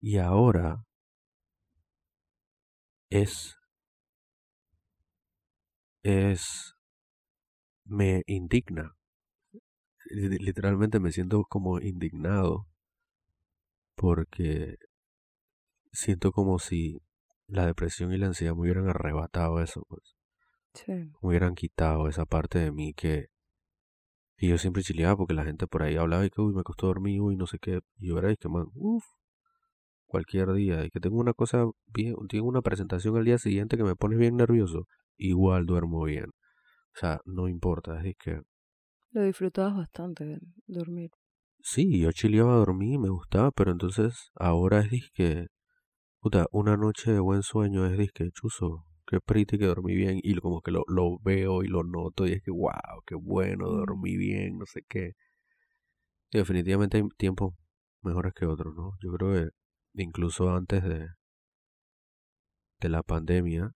[0.00, 0.84] Y ahora
[3.10, 3.56] es,
[6.04, 6.74] es,
[7.86, 8.94] me indigna.
[10.08, 12.66] Literalmente me siento como indignado
[13.96, 14.76] porque
[15.92, 17.00] siento como si
[17.46, 20.14] la depresión y la ansiedad me hubieran arrebatado eso, pues.
[20.74, 20.92] Sí.
[20.92, 23.28] Me hubieran quitado esa parte de mí que,
[24.36, 26.88] y yo siempre chileaba porque la gente por ahí hablaba y que, uy, me costó
[26.88, 27.80] dormir, uy, no sé qué.
[27.98, 29.04] Y yo era, que, man, uff,
[30.06, 30.84] cualquier día.
[30.84, 34.16] Y que tengo una cosa bien, tengo una presentación al día siguiente que me pone
[34.16, 34.86] bien nervioso.
[35.16, 36.26] Igual duermo bien.
[36.26, 38.42] O sea, no importa, es que...
[39.10, 41.10] Lo disfrutabas bastante, dormir.
[41.60, 45.46] Sí, yo chileaba a dormir, me gustaba, pero entonces ahora es que
[46.24, 50.34] Puta, una noche de buen sueño es disque chuzo, qué pretty que dormí bien y
[50.36, 54.16] como que lo, lo veo y lo noto y es que wow, qué bueno, dormí
[54.16, 55.12] bien, no sé qué.
[56.32, 57.52] definitivamente hay tiempos
[58.00, 58.92] mejores que otros, ¿no?
[59.02, 59.50] Yo creo que
[60.02, 61.08] incluso antes de,
[62.80, 63.72] de la pandemia,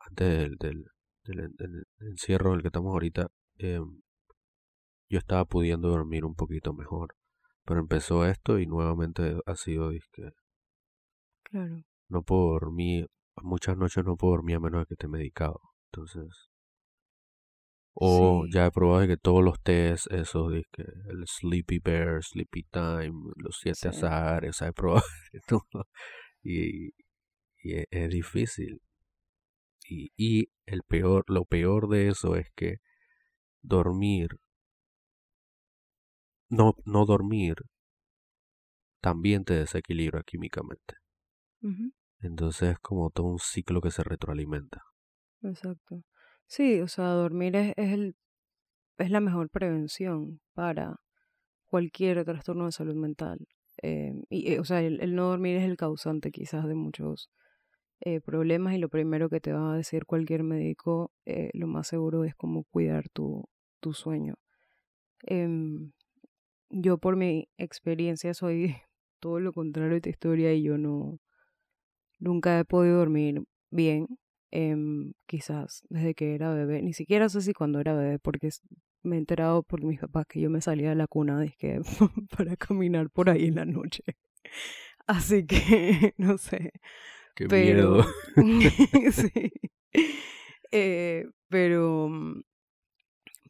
[0.00, 0.84] antes del,
[1.24, 4.02] del, encierro en el que estamos ahorita, em,
[5.08, 7.14] yo estaba pudiendo dormir un poquito mejor.
[7.64, 10.32] Pero empezó esto y nuevamente ha sido disque
[11.50, 11.82] Claro.
[12.08, 13.08] No puedo dormir,
[13.42, 15.60] muchas noches no puedo dormir a menos de que esté medicado.
[15.92, 16.50] Entonces,
[17.94, 22.64] o ya he probado que todos los test, esos, de que el Sleepy Bear, Sleepy
[22.64, 25.04] Time, los siete azares, he probado
[25.48, 25.86] todo.
[26.42, 26.88] Y,
[27.62, 28.80] y es, difícil.
[29.88, 32.76] Y, y el peor, lo peor de eso es que
[33.62, 34.38] dormir
[36.48, 37.56] no, no dormir
[39.00, 40.99] también te desequilibra químicamente.
[42.20, 44.82] Entonces es como todo un ciclo que se retroalimenta.
[45.42, 46.02] Exacto.
[46.46, 48.16] Sí, o sea, dormir es, es, el,
[48.98, 51.00] es la mejor prevención para
[51.66, 53.38] cualquier trastorno de salud mental.
[53.82, 57.30] Eh, y, eh, o sea, el, no dormir es el causante quizás de muchos
[58.00, 61.12] eh, problemas y lo primero que te va a decir cualquier médico,
[61.54, 63.48] lo más seguro es cómo cuidar tu,
[63.80, 64.34] tu sueño.
[65.22, 65.92] Em,
[66.70, 68.74] yo por mi experiencia soy
[69.20, 71.18] todo lo contrario de tu historia y yo no,
[72.20, 74.06] nunca he podido dormir bien,
[74.50, 78.50] em, quizás desde que era bebé, ni siquiera sé si cuando era bebé, porque
[79.02, 81.44] me he enterado por mis papás que yo me salía de la cuna
[82.36, 84.04] para caminar por ahí en la noche.
[85.06, 86.72] Así que, no sé.
[87.34, 88.04] Qué miedo.
[89.12, 89.52] sí.
[90.72, 92.42] Eh, pero, mm,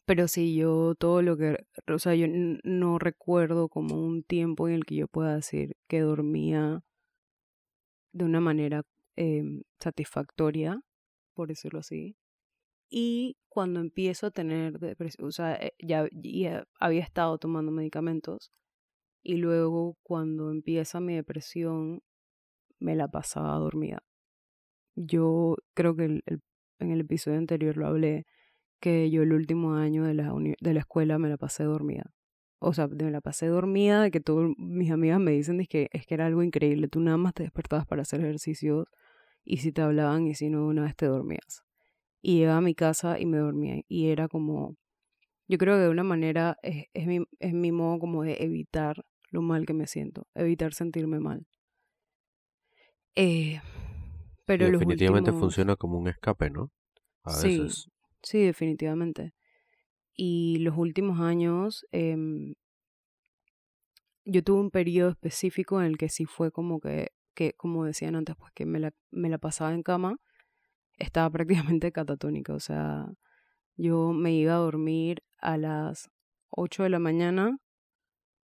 [0.07, 4.75] pero sí, yo todo lo que, o sea, yo no recuerdo como un tiempo en
[4.75, 6.83] el que yo pueda decir que dormía
[8.13, 8.85] de una manera
[9.17, 10.83] em, satisfactoria,
[11.35, 12.17] por decirlo así.
[12.91, 18.53] Y cuando empiezo a tener depresión, o sea, eh, ya, ya había estado tomando medicamentos
[19.23, 22.03] y luego cuando empieza mi depresión
[22.81, 24.03] me la pasaba dormida.
[24.97, 26.23] Yo creo que
[26.81, 28.27] en el episodio anterior lo hablé,
[28.81, 32.13] que yo el último año de la, de la escuela me la pasé dormida.
[32.61, 36.07] O sea, me la pasé dormida, de que todas mis amigas me dicen que es
[36.07, 36.89] que era algo increíble.
[36.89, 38.87] Tú nada más te despertabas para hacer ejercicios
[39.45, 41.65] y si te hablaban y si no, una vez te dormías
[42.23, 43.83] y llegaba a mi casa y me dormía.
[43.89, 44.77] Y era como,
[45.49, 49.05] yo creo que de una manera es, es, mi, es mi modo como de evitar
[49.31, 51.47] lo mal que me siento, evitar sentirme mal.
[53.17, 53.61] Eh,
[54.47, 56.71] pero definitivamente funciona como un escape, ¿no?
[57.25, 57.89] A sí, veces.
[58.23, 59.33] Sí, definitivamente.
[60.15, 62.55] Y los últimos años, em,
[64.25, 68.17] yo tuve un periodo específico en el que sí fue como que, que como decían
[68.17, 70.17] antes, pues que me la, me la pasaba en cama
[71.01, 72.55] estaba prácticamente catatónica.
[72.55, 73.07] O sea,
[73.77, 76.11] yo me iba a dormir a las
[76.51, 77.59] 8 de la mañana,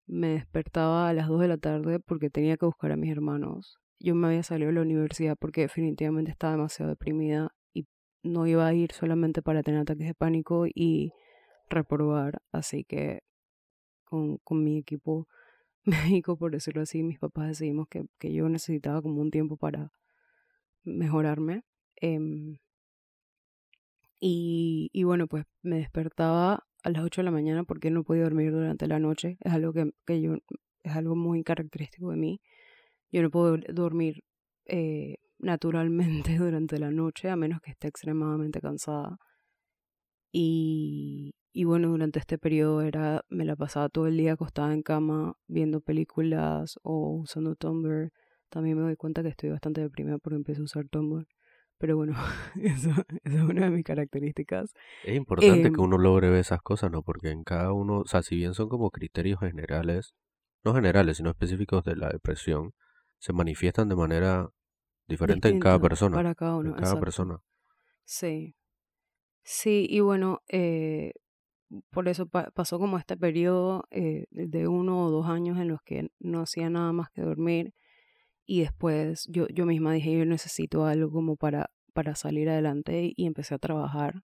[0.06, 3.78] me despertaba a las 2 de la tarde porque tenía que buscar a mis hermanos.
[3.98, 7.86] Yo me había salido de la universidad porque definitivamente estaba demasiado deprimida y
[8.22, 11.12] no iba a ir solamente para tener ataques de pánico y
[11.68, 12.42] reprobar.
[12.52, 13.22] Así que
[14.04, 15.28] con, con mi equipo
[15.84, 19.92] médico, por decirlo así, mis papás decidimos que, que yo necesitaba como un tiempo para
[20.84, 21.64] mejorarme.
[21.96, 22.58] Em,
[24.20, 28.24] y, y, bueno, pues me despertaba a las 8 de la mañana porque no podía
[28.24, 29.38] dormir durante la noche.
[29.40, 30.36] Es algo que, que yo,
[30.82, 32.40] es algo muy característico de mí.
[33.12, 34.24] Yo no puedo dormir
[34.66, 39.18] eh, naturalmente durante la noche a menos que esté extremadamente cansada.
[40.32, 44.82] Y, y bueno, durante este periodo era, me la pasaba todo el día acostada en
[44.82, 48.12] cama viendo películas o usando Tumblr.
[48.50, 51.26] También me doy cuenta que estoy bastante deprimida porque empecé a usar Tumblr.
[51.78, 52.12] Pero bueno,
[52.62, 52.90] eso,
[53.24, 54.74] es una de mis características.
[55.02, 57.02] Es importante que em uno logre ver esas cosas, ¿no?
[57.02, 60.12] Porque en cada uno, o sea, si bien son como criterios generales,
[60.62, 62.74] no generales, sino específicos de la depresión,
[63.18, 64.50] se manifiestan de manera
[65.08, 66.16] diferente en cada persona.
[66.16, 66.76] Para cada uno.
[66.76, 67.38] En cada persona.
[68.04, 68.54] Sí.
[69.42, 71.12] Sí, y bueno, eh,
[71.90, 76.10] por eso pasó como este periodo eh, de uno o dos años en los que
[76.20, 77.74] no hacía nada más que dormir
[78.46, 83.26] y después yo, yo misma dije, yo necesito algo como para, para salir adelante y
[83.26, 84.22] empecé a trabajar.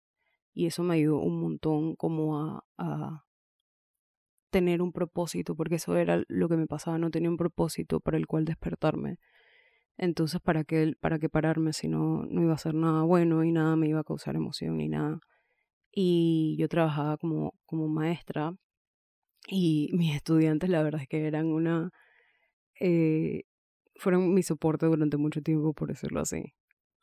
[0.55, 3.27] Y eso me ayudó un montón como a, a
[4.51, 8.17] tener un propósito, porque eso era lo que me pasaba, no tenía un propósito para
[8.17, 9.19] el cual despertarme.
[9.99, 13.53] Entonces, ¿para qué, para qué pararme si no, no iba a ser nada bueno y
[13.53, 15.21] nada me iba a causar emoción ni nada?
[15.99, 18.55] Y yo trabajaba como, como maestra
[19.49, 21.91] y mis estudiantes la verdad es que eran una...
[22.79, 23.45] Eh,
[23.95, 26.53] fueron mi soporte durante mucho tiempo, por decirlo así.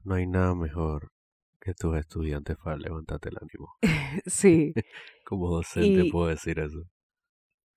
[0.04, 1.12] No hay nada mejor
[1.60, 3.74] que tus estudiantes para levantarte el ánimo.
[4.28, 4.74] sí.
[5.26, 6.84] Como docente puedo decir eso.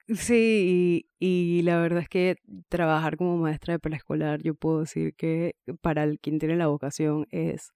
[0.09, 2.37] Sí, y, y, la verdad es que
[2.69, 7.27] trabajar como maestra de preescolar, yo puedo decir que para el, quien tiene la vocación
[7.31, 7.73] es,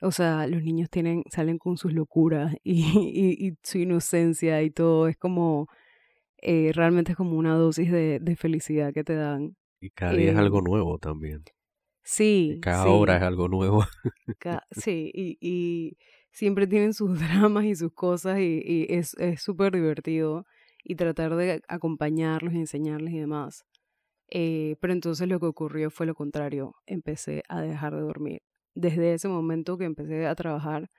[0.00, 5.08] o sea, los niños tienen, salen con sus locuras y, y, su inocencia y todo,
[5.08, 5.68] es como,
[6.38, 10.32] eh, realmente es como una dosis de, de felicidad que te dan y cada día
[10.32, 11.44] es algo em, nuevo también.
[12.02, 12.58] Sí.
[12.62, 13.84] Cada hora es algo nuevo.
[14.70, 15.98] sí, y, y,
[16.30, 20.46] siempre tienen sus dramas y sus cosas y, y es súper divertido
[20.82, 23.66] y tratar de acompañarlos y enseñarles y demás.
[24.28, 26.74] Eh, pero entonces lo que ocurrió fue lo contrario.
[26.86, 28.42] Empecé a dejar de dormir.
[28.74, 30.90] Desde ese momento que empecé a trabajar,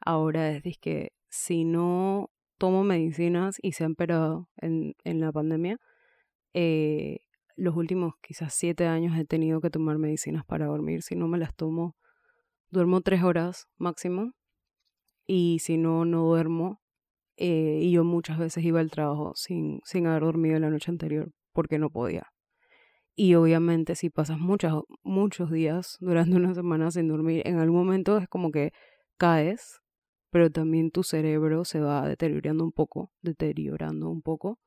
[0.00, 5.78] ahora es que si no tomo medicinas y se han empeorado en, en la pandemia.
[6.54, 7.20] Eh,
[7.56, 11.02] los últimos quizás siete años he tenido que tomar medicinas para dormir.
[11.02, 11.96] Si no me las tomo,
[12.70, 14.32] duermo tres horas máximo.
[15.26, 16.80] Y si no, no duermo.
[17.36, 21.32] Eh, y yo muchas veces iba al trabajo sin, sin haber dormido la noche anterior
[21.52, 22.33] porque no podía.
[23.16, 28.18] Y obviamente si pasas muchas, muchos días durante una semana sin dormir, en algún momento
[28.18, 28.72] es como que
[29.16, 29.80] caes,
[30.30, 34.58] pero también tu cerebro se va deteriorando un poco, deteriorando un poco,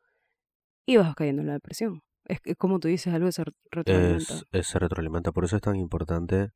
[0.85, 2.03] y vas cayendo en la depresión.
[2.23, 4.41] Es, como tú dices, algo se retroalimenta.
[4.51, 6.51] Es, se retroalimenta, por eso es tan importante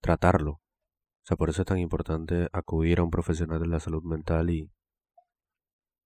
[0.00, 0.52] tratarlo.
[0.52, 4.50] O sea, por eso es tan importante acudir a un profesional de la salud mental
[4.50, 4.70] y,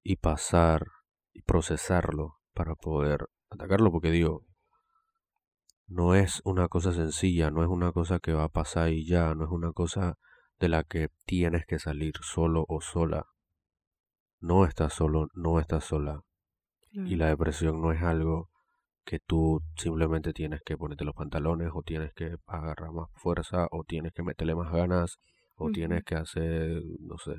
[0.03, 0.87] y pasar
[1.33, 4.47] y procesarlo para poder atacarlo, porque digo,
[5.91, 9.35] no es una cosa sencilla, no es una cosa que va a pasar y ya,
[9.35, 10.15] no es una cosa
[10.61, 13.27] de la que tienes que salir solo o sola.
[14.39, 16.23] No estás solo, no estás sola.
[16.93, 18.51] Y la depresión no es algo
[19.05, 23.83] que tú simplemente tienes que ponerte los pantalones o tienes que agarrar más fuerza o
[23.85, 25.19] tienes que meterle más ganas
[25.57, 27.35] o tienes que hacer, no sé,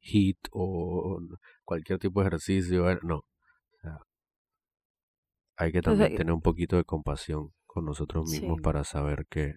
[0.00, 1.18] hit o
[1.64, 2.84] cualquier tipo de ejercicio.
[3.02, 3.22] No.
[5.56, 9.56] Hay que también tener un poquito de compasión con nosotros mismos para saber que,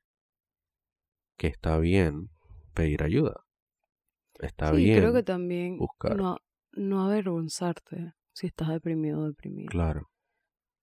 [1.37, 2.29] que está bien
[2.73, 3.43] pedir ayuda.
[4.39, 4.99] Está sí, bien.
[4.99, 5.79] creo que también
[6.15, 6.37] No,
[6.73, 9.69] no avergonzarte si estás deprimido o deprimido.
[9.69, 10.09] Claro.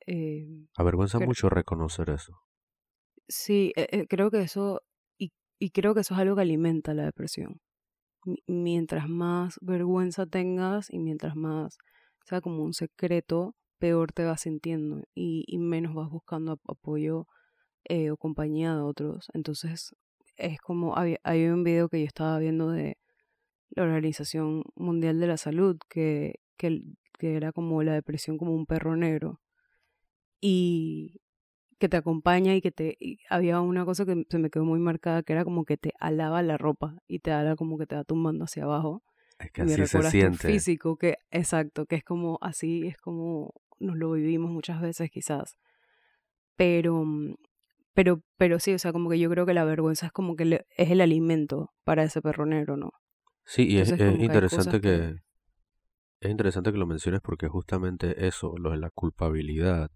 [0.07, 2.41] Eh, Avergüenza mucho reconocer eso.
[3.29, 4.83] Sí, eh, eh, creo que eso,
[5.19, 7.63] y, y, creo que eso es algo que alimenta la depresión
[8.47, 11.79] mientras más vergüenza tengas y mientras más
[12.25, 13.55] sea como un secreto,
[13.85, 17.27] peor te vas sintiendo y, y menos vas buscando apoyo
[17.85, 19.29] eh, o compañía de otros.
[19.35, 19.95] Entonces,
[20.39, 22.97] es como, hay, hay un video que yo estaba viendo de
[23.69, 26.81] la Organización Mundial de la Salud que, que,
[27.19, 29.43] que era como la depresión como un perro negro.
[30.41, 31.21] Y,
[31.79, 32.97] que te acompaña y que te
[33.29, 36.41] había una cosa que se me quedó muy marcada que era como que te alaba
[36.41, 39.03] la ropa y te da como que te va tumbando hacia abajo
[39.39, 43.97] es que así se siente físico que exacto que es como así es como nos
[43.97, 45.57] lo vivimos muchas veces quizás
[46.57, 47.35] pero mm,
[47.95, 50.65] pero pero sí o sea como que yo creo que la vergüenza es como que
[50.77, 52.93] es el alimento para ese perro negro no
[53.45, 55.17] sí y es, interesante que,
[56.21, 59.91] es interesante que lo menciones porque justamente eso lo de la culpabilidad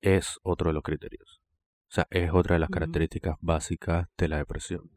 [0.00, 1.40] es otro de los criterios.
[1.88, 4.90] O sea, es otra de las características básicas de la depresión.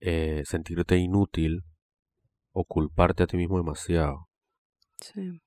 [0.00, 1.62] Eh, sentirte inútil
[2.52, 4.28] o culparte a ti mismo demasiado.
[5.00, 5.40] Sí.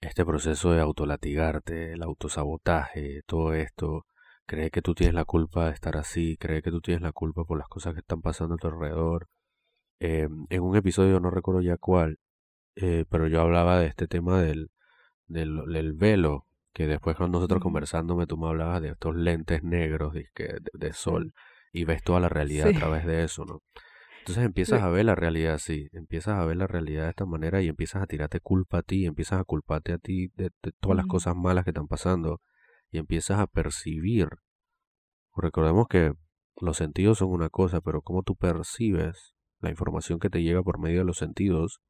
[0.00, 4.06] Este proceso de autolatigarte, el autosabotaje, todo esto,
[4.46, 7.44] cree que tú tienes la culpa de estar así, cree que tú tienes la culpa
[7.44, 9.28] por las cosas que están pasando a tu alrededor.
[10.00, 12.18] Eh, en un episodio, no recuerdo ya cuál,
[12.76, 14.70] eh, pero yo hablaba de este tema del,
[15.26, 19.62] del, del velo que después cuando nosotros conversando me tú me hablabas de estos lentes
[19.62, 20.28] negros de,
[20.72, 21.34] de, sol
[21.72, 23.60] y ves toda la realidad a través de eso, ¿no?
[24.20, 27.62] Entonces empiezas a ver la realidad así, empiezas a ver la realidad de esta manera
[27.62, 31.06] y empiezas a tirarte culpa a ti, empiezas a culparte a ti de, todas las
[31.06, 32.42] cosas malas que están pasando
[32.90, 34.28] y empiezas a percibir.
[35.34, 36.12] Recordemos que
[36.60, 40.78] los sentidos son una cosa, pero cómo tú percibes la información que te llega por
[40.78, 41.80] medio de los sentidos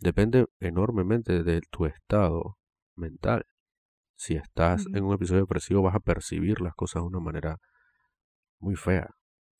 [0.00, 2.58] depende enormemente de tu estado
[2.96, 3.46] mental.
[4.16, 7.58] Si estás en un episodio depresivo vas a percibir las cosas de una manera
[8.58, 9.14] muy fea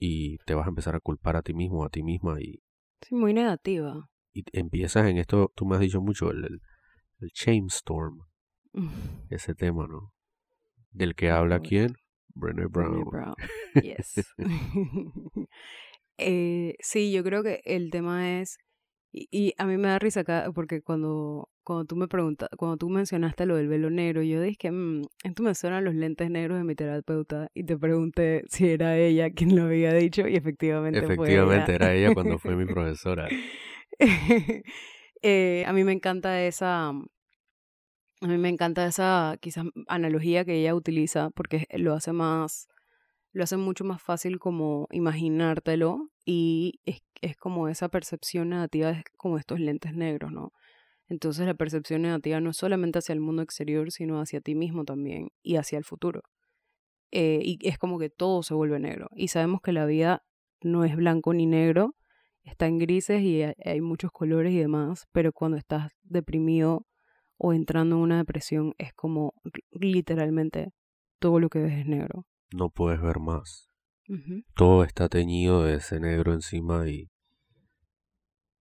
[0.04, 2.60] y te vas a empezar a culpar a ti mismo, a ti misma y...
[3.02, 4.10] Sí, muy negativa.
[4.32, 6.60] Y empiezas en esto, tú me has dicho mucho, el,
[7.20, 8.18] el, shame storm,
[9.30, 10.12] ese tema, ¿no?
[10.90, 11.94] Del que habla quién?
[12.34, 13.04] Brené Brown.
[13.04, 13.34] Brown.
[13.80, 14.34] Yes.
[16.18, 18.58] eh, sí, yo creo que el tema es
[19.12, 22.88] y, a mí me da risa acá porque cuando, cuando tú me preguntas, cuando tú
[22.88, 26.64] mencionaste lo del velo negro, yo dije, mmm, esto me suenan los lentes negros de
[26.64, 31.74] mi terapeuta y te pregunté si era ella quien lo había dicho y efectivamente, efectivamente
[31.74, 33.28] era ella cuando fue mi profesora.
[35.22, 36.92] eh, a mí me encanta esa, a
[38.26, 42.68] mí me encanta esa quizás analogía que ella utiliza porque lo hace más,
[43.32, 49.04] lo hace mucho más fácil como imaginártelo y es, es como esa percepción negativa, es
[49.16, 50.52] como estos lentes negros, ¿no?
[51.08, 54.84] Entonces la percepción negativa no es solamente hacia el mundo exterior, sino hacia ti mismo
[54.84, 56.22] también y hacia el futuro.
[57.10, 59.08] Eh, y es como que todo se vuelve negro.
[59.14, 60.22] Y sabemos que la vida
[60.62, 61.94] no es blanco ni negro,
[62.44, 66.86] está en grises y hay muchos colores y demás, pero cuando estás deprimido
[67.36, 69.34] o entrando en una depresión es como
[69.70, 70.72] literalmente
[71.18, 72.24] todo lo que ves es negro.
[72.52, 73.68] No puedes ver más.
[74.54, 77.10] Todo está teñido de ese negro encima y,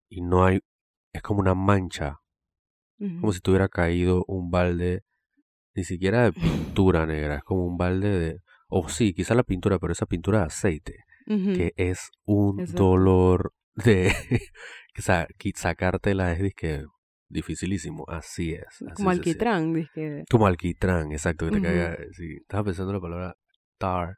[0.09, 0.59] y no hay
[1.15, 2.19] es como una mancha,
[2.97, 5.03] como si tuviera caído un balde,
[5.75, 9.79] ni siquiera de pintura negra, es como un balde de, o sí, quizá la pintura,
[9.79, 14.13] pero esa pintura de aceite, que es un dolor de
[15.55, 16.85] sacártela es que
[17.27, 18.65] dificilísimo, así es.
[18.95, 20.23] como alquitrán, dije.
[20.29, 23.35] Como alquitrán, exacto, que te caiga, sí, estaba pensando en la palabra
[23.77, 24.17] tar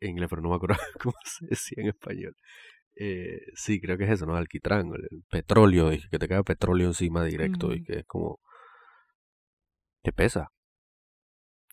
[0.00, 2.36] en inglés, pero no me acuerdo cómo se decía en español.
[2.96, 4.36] Eh, sí, creo que es eso, ¿no?
[4.36, 8.40] Alquitrán, el petróleo, dije, que te caiga petróleo encima directo y que es como...
[10.02, 10.48] Te pesa.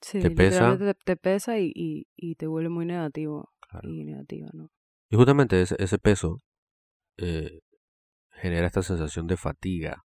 [0.01, 0.78] Sí, te pesa.
[1.05, 3.51] Te, pesa y, y, y, te vuelve muy negativo.
[3.84, 4.69] Y negativa, ¿no?
[5.09, 6.38] Y justamente ese, ese peso
[7.17, 7.59] eh,
[8.32, 10.03] genera esta sensación de fatiga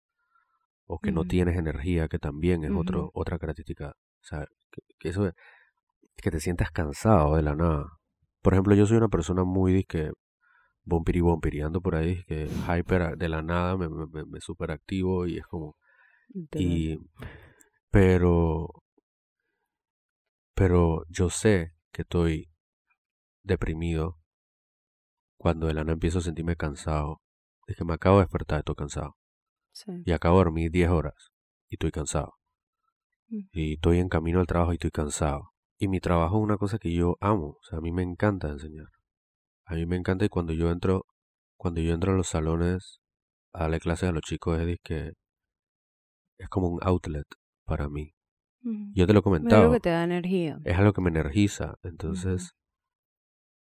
[0.86, 3.90] o que no tienes energía, que también es otro, otra característica.
[3.90, 4.46] O sea,
[5.00, 5.32] que, eso
[6.16, 7.86] que te sientas cansado de la nada.
[8.42, 10.12] Por ejemplo, yo soy una persona muy que
[10.86, 15.38] bompiri bompiriando por ahí, que hyper de la nada me, me, me super activo y
[15.38, 15.76] es como
[16.54, 16.98] y
[17.92, 18.68] pero
[20.54, 22.50] pero yo sé que estoy
[23.44, 24.20] deprimido
[25.38, 27.22] cuando de la nada empiezo a sentirme cansado.
[27.68, 29.16] Es que me acabo de despertar, estoy cansado.
[30.06, 31.32] Y acabo de dormir 10 horas
[31.70, 32.34] y estoy cansado.
[33.28, 33.42] Mm.
[33.52, 35.52] Y estoy en camino al trabajo y estoy cansado.
[35.78, 37.58] Y mi trabajo es una cosa que yo amo.
[37.60, 38.88] O sea, a mí me encanta enseñar.
[39.66, 41.06] A mí me encanta y cuando yo entro,
[41.58, 43.00] cuando yo entro a los salones
[43.54, 45.14] a darle clases a los chicos es que
[46.38, 47.26] es como un outlet
[47.66, 48.12] para mí.
[48.94, 49.62] Yo te lo he comentado.
[49.62, 50.60] Es algo que te da energía.
[50.64, 51.76] Es algo que me energiza.
[51.84, 52.54] Entonces,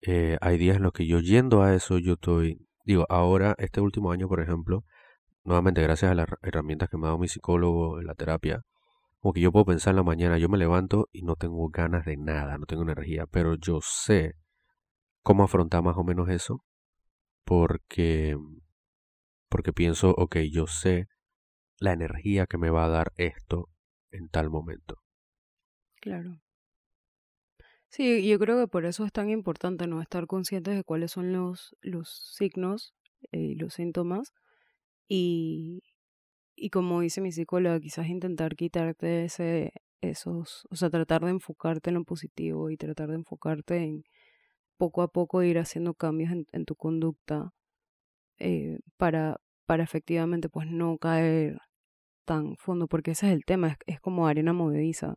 [0.01, 3.82] eh, hay días en los que yo yendo a eso, yo estoy, digo, ahora, este
[3.82, 4.84] último año, por ejemplo,
[5.43, 8.62] nuevamente gracias a las herramientas que me ha dado mi psicólogo en la terapia,
[9.20, 12.06] como que yo puedo pensar en la mañana, yo me levanto y no tengo ganas
[12.06, 14.34] de nada, no tengo energía, pero yo sé
[15.26, 16.63] cómo afrontar más o menos eso,
[17.45, 18.38] porque,
[19.49, 21.07] porque pienso, ok, yo sé
[21.80, 23.69] la energía que me va a dar esto
[24.11, 25.01] en tal momento.
[25.99, 26.39] Claro.
[27.89, 31.34] Sí, yo creo que por eso es tan importante no estar conscientes de cuáles son
[31.34, 32.93] los, los signos
[33.32, 34.32] eh, y los síntomas
[35.07, 35.82] y,
[36.55, 41.89] y como dice mi psicóloga, quizás intentar quitarte ese, esos, o sea, tratar de enfocarte
[41.89, 44.03] en lo positivo y tratar de enfocarte en
[44.78, 47.51] poco a poco ir haciendo cambios en, en tu conducta
[48.38, 51.59] eh, para, para efectivamente pues no caer
[52.26, 55.15] tan fondo, porque ese es el tema, es, es como arena movediza.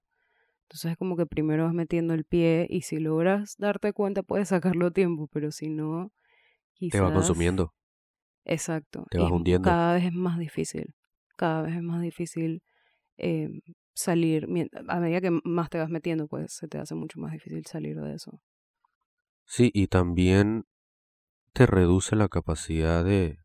[0.62, 4.48] Entonces es como que primero vas metiendo el pie y si logras darte cuenta puedes
[4.48, 6.12] sacarlo a tiempo, pero si no,
[6.74, 7.00] quizás...
[7.00, 7.72] Te va consumiendo.
[8.44, 9.06] Exacto.
[9.11, 9.66] Te vas hundiendo.
[9.66, 10.94] Cada vez es más difícil.
[11.36, 12.62] Cada vez es más difícil
[13.16, 13.48] eh,
[13.94, 14.46] salir.
[14.88, 17.98] A medida que más te vas metiendo, pues se te hace mucho más difícil salir
[17.98, 18.40] de eso.
[19.49, 20.66] Sí, y también
[21.55, 23.38] te reduce la capacidad de,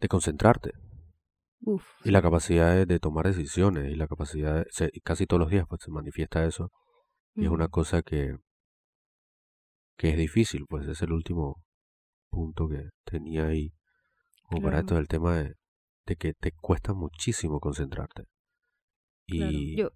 [0.00, 0.72] de concentrarte.
[2.04, 5.82] Y la capacidad de, tomar decisiones y la capacidad, de, casi todos los días pues
[5.82, 6.72] se manifiesta eso
[7.34, 8.34] y es una cosa que,
[9.96, 11.62] que es difícil, pues es el último
[12.30, 13.74] punto que tenía ahí
[14.42, 15.54] como para esto del tema de,
[16.06, 18.24] de, que te cuesta muchísimo concentrarte.
[19.26, 19.90] Y, yo...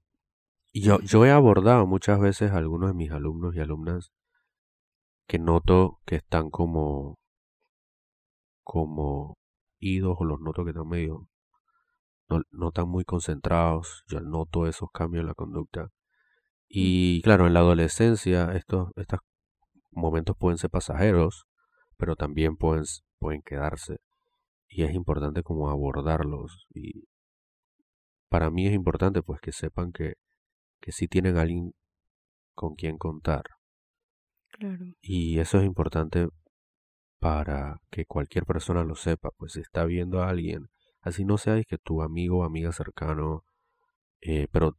[0.70, 4.12] y yo, yo he abordado muchas veces a algunos de mis alumnos y alumnas
[5.26, 7.18] que noto que están como
[8.62, 9.36] como
[9.78, 11.28] idos o los noto que están medio
[12.28, 15.90] no, no están muy concentrados, yo noto esos cambios en la conducta.
[16.68, 19.20] Y claro, en la adolescencia estos, estos
[19.90, 21.46] momentos pueden ser pasajeros,
[21.96, 22.84] pero también pueden,
[23.18, 23.98] pueden quedarse.
[24.68, 26.66] Y es importante como abordarlos.
[26.74, 27.04] Y
[28.28, 30.14] para mí es importante pues que sepan que,
[30.80, 31.74] que sí tienen alguien
[32.54, 33.44] con quien contar.
[34.58, 34.86] Claro.
[35.00, 36.28] Y eso es importante
[37.18, 40.68] para que cualquier persona lo sepa, pues si está viendo a alguien
[41.06, 43.44] Así no sea que tu amigo o amiga cercano,
[44.20, 44.76] eh, pero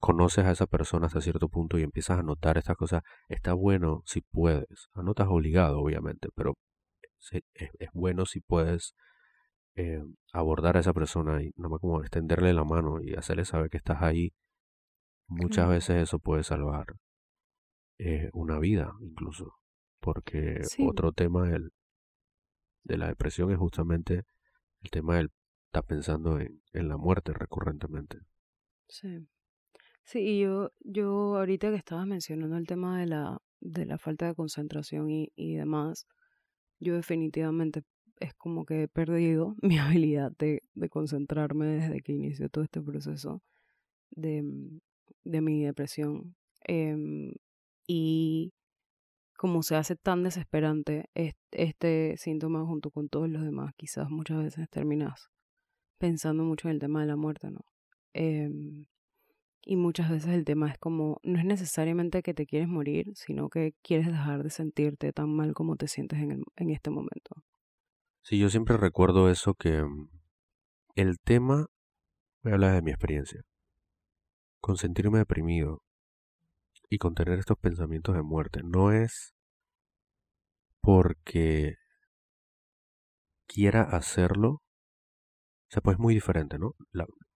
[0.00, 4.02] conoces a esa persona hasta cierto punto y empiezas a notar estas cosas, está bueno
[4.06, 4.88] si puedes.
[4.94, 6.54] No estás obligado, obviamente, pero
[7.30, 8.94] es, bueno si puedes
[9.76, 10.02] eh,
[10.32, 14.02] abordar a esa persona y nomás como extenderle la mano y hacerle saber que estás
[14.02, 14.32] ahí.
[15.28, 16.86] Muchas veces eso puede salvar
[18.02, 19.54] eh, una vida, incluso.
[20.00, 21.72] Porque otro tema del,
[22.84, 24.24] de la depresión es justamente
[24.82, 25.30] el tema del
[25.66, 28.18] está pensando en, en la muerte recurrentemente.
[28.88, 29.28] Sí.
[30.04, 34.26] Sí, y yo, yo ahorita que estabas mencionando el tema de la, de la falta
[34.26, 36.06] de concentración y, y demás,
[36.80, 37.82] yo definitivamente
[38.18, 42.80] es como que he perdido mi habilidad de, de concentrarme desde que inició todo este
[42.80, 43.42] proceso
[44.10, 44.42] de,
[45.24, 46.34] de mi depresión.
[46.64, 47.34] Em,
[47.92, 48.54] y
[49.36, 51.10] como se hace tan desesperante
[51.50, 55.28] este, síntoma junto con todos los demás, quizás muchas veces terminas
[55.98, 57.64] pensando mucho en el tema de la muerte, ¿no?
[58.12, 58.86] Em,
[59.62, 63.48] y muchas veces el tema es como, no es necesariamente que te quieres morir, sino
[63.48, 67.42] que quieres dejar de sentirte tan mal como te sientes en, el, en este momento.
[68.22, 70.10] Sí, yo siempre recuerdo eso que mm,
[70.94, 71.66] el tema,
[72.44, 73.42] voy a hablar de mi experiencia,
[74.60, 75.82] con sentirme deprimido
[76.90, 79.32] y con tener estos pensamientos de muerte, no es
[80.82, 81.76] porque
[83.46, 84.62] quiera hacerlo, o
[85.68, 86.74] sea, pues es muy diferente, ¿no?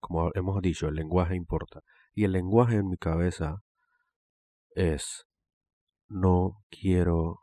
[0.01, 1.81] como hemos dicho, el lenguaje importa.
[2.13, 3.63] Y el lenguaje en mi cabeza
[4.75, 5.25] es,
[6.09, 7.39] no quiero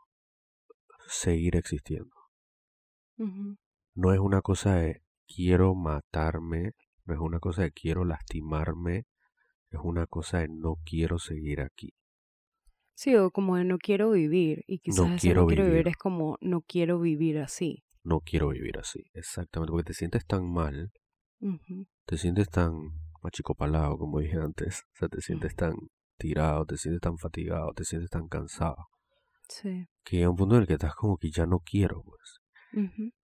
[1.08, 2.14] seguir existiendo.
[3.94, 6.72] No es una cosa de quiero matarme,
[7.04, 9.06] no es una cosa de quiero lastimarme,
[9.70, 11.94] es una cosa de no quiero seguir aquí.
[12.94, 14.64] Sí, o como de no quiero vivir.
[14.66, 15.88] Y quizás no, quiero, no quiero vivir.
[15.88, 17.84] es como no quiero vivir así.
[18.04, 20.90] No quiero vivir así, exactamente, porque te sientes tan mal,
[22.04, 22.72] te sientes tan
[23.22, 25.74] machicopalado, como dije antes, o sea, te sientes tan
[26.18, 28.88] tirado, te sientes tan fatigado, te sientes tan cansado.
[29.48, 29.86] Sí.
[30.04, 32.40] Que hay un punto en el que estás como que ya no quiero, pues.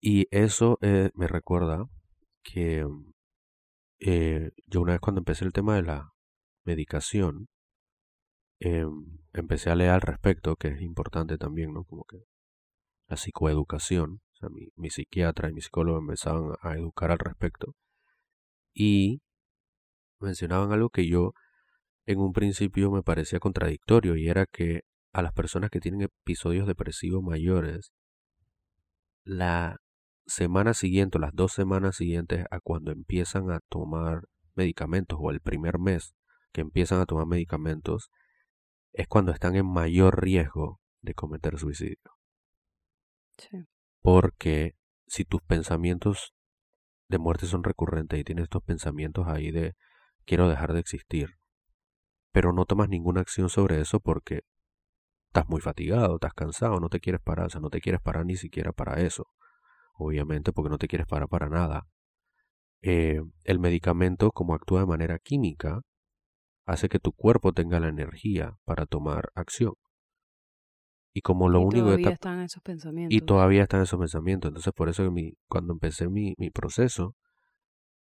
[0.01, 1.85] Y eso eh, me recuerda
[2.43, 2.85] que
[4.01, 6.11] eh, yo una vez cuando empecé el tema de la
[6.65, 7.47] medicación,
[8.59, 11.85] em, empecé a leer al respecto, que es importante también, ¿no?
[11.85, 12.19] Como que
[13.09, 17.75] la psicoeducación, o sea, mi, mi psiquiatra y mi psicólogo empezaban a educar al respecto.
[18.75, 19.23] Y
[20.21, 21.33] mencionaban algo que yo
[22.07, 24.83] en un principio me parecía contradictorio y era que
[25.13, 27.93] a las personas que tienen episodios depresivos mayores,
[29.25, 29.79] la
[30.27, 34.23] semana siguiente, las dos semanas siguientes a cuando empiezan a tomar
[34.55, 36.15] medicamentos o el primer mes
[36.53, 38.11] que empiezan a tomar medicamentos,
[38.97, 41.99] es cuando están en mayor riesgo de cometer suicidio.
[44.01, 44.75] Porque
[45.07, 46.33] si tus pensamientos
[47.09, 49.75] de muerte son recurrentes y tienes estos pensamientos ahí de
[50.25, 51.37] quiero dejar de existir,
[52.33, 54.45] pero no tomas ninguna acción sobre eso porque
[55.27, 58.25] estás muy fatigado, estás cansado, no te quieres parar, o sea, no te quieres parar
[58.25, 59.27] ni siquiera para eso,
[59.93, 61.87] obviamente porque no te quieres parar para nada.
[62.81, 65.83] Eh, el medicamento, como actúa de manera química,
[66.67, 69.75] hace que tu cuerpo tenga la energía para tomar acción.
[71.15, 73.17] Y como lo único todavía están esos pensamientos.
[73.17, 74.51] Y todavía están esos pensamientos.
[74.51, 77.17] Entonces, por eso que mi, cuando empecé mi, mi proceso,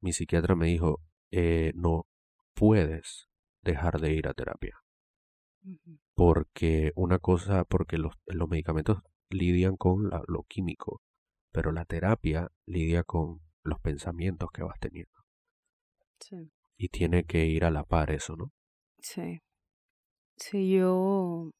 [0.00, 1.00] mi psiquiatra me dijo,
[1.30, 2.06] eh, no
[2.54, 3.28] puedes
[3.62, 4.78] dejar de ir a terapia
[6.14, 8.98] porque una cosa, porque los, los medicamentos
[9.30, 11.02] lidian con lo químico,
[11.52, 15.12] pero la terapia lidia con los pensamientos que vas teniendo.
[16.20, 16.50] Sí.
[16.78, 18.52] Y tiene que ir a la par eso, ¿no?
[19.00, 19.40] Sí.
[20.36, 21.50] Sí, yo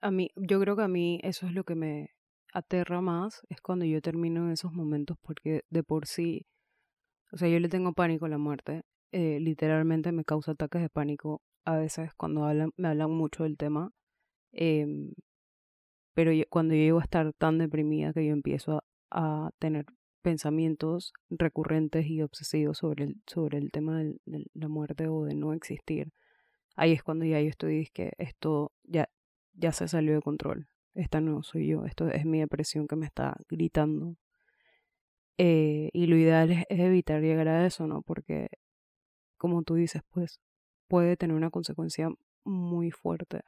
[0.00, 2.10] a mí yo creo que a mí eso es lo que me
[2.52, 6.46] aterra más es cuando yo termino en esos momentos porque de por sí
[7.32, 8.82] o sea, yo le tengo pánico a la muerte.
[9.12, 13.56] Eh, literalmente me causa ataques de pánico a veces cuando hablan, me hablan mucho del
[13.56, 13.90] tema.
[14.52, 15.12] Em,
[16.14, 19.86] pero cuando yo llego a estar tan deprimida que yo empiezo a, tener
[20.26, 24.18] pensamientos recurrentes y obsesivos sobre el, sobre el tema de
[24.54, 26.12] la muerte o de no existir,
[26.74, 29.08] ahí es cuando ya yo estoy, que esto ya,
[29.52, 30.66] ya se salió de control.
[30.94, 34.16] Esta no soy yo, esto es mi depresión que me está gritando.
[35.38, 38.02] Eh, y lo ideal es, es, evitar llegar a eso, ¿no?
[38.02, 38.48] Porque,
[39.36, 40.40] como tú dices, pues
[40.88, 42.10] puede tener una consecuencia
[42.42, 43.42] muy fuerte.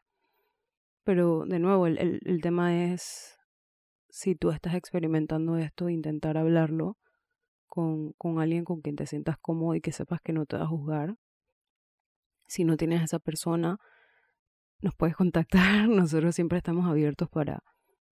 [1.02, 3.36] Pero de nuevo, el, el, tema es,
[4.08, 6.96] si tú estás experimentando esto, intentar hablarlo
[7.66, 10.64] con, con alguien con quien te sientas cómodo y que sepas que no te va
[10.64, 11.16] a juzgar.
[12.46, 13.78] Si no tienes a esa persona,
[14.80, 15.88] nos puedes contactar.
[15.88, 17.62] Nosotros siempre estamos abiertos para,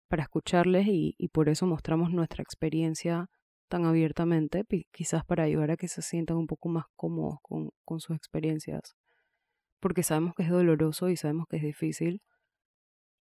[0.07, 3.29] para escucharles y, y por eso mostramos nuestra experiencia
[3.67, 7.99] tan abiertamente, quizás para ayudar a que se sientan un poco más cómodos con, con
[7.99, 8.95] sus experiencias
[9.79, 12.21] porque sabemos que es doloroso y sabemos que es difícil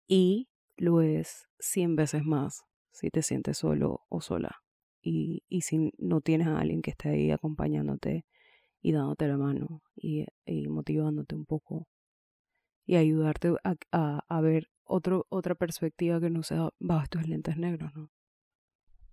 [0.08, 4.64] y lo es cien veces más si te sientes solo o sola
[5.02, 8.26] y, y si no tienes a alguien que esté ahí acompañándote
[8.82, 10.26] y dándote la mano y,
[10.68, 11.88] motivándote un poco
[12.86, 17.94] y ayudarte a, a, ver otro, otra perspectiva que no sea bajo estos lentes negros,
[17.96, 18.12] ¿no?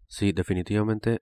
[0.09, 1.21] Sí, definitivamente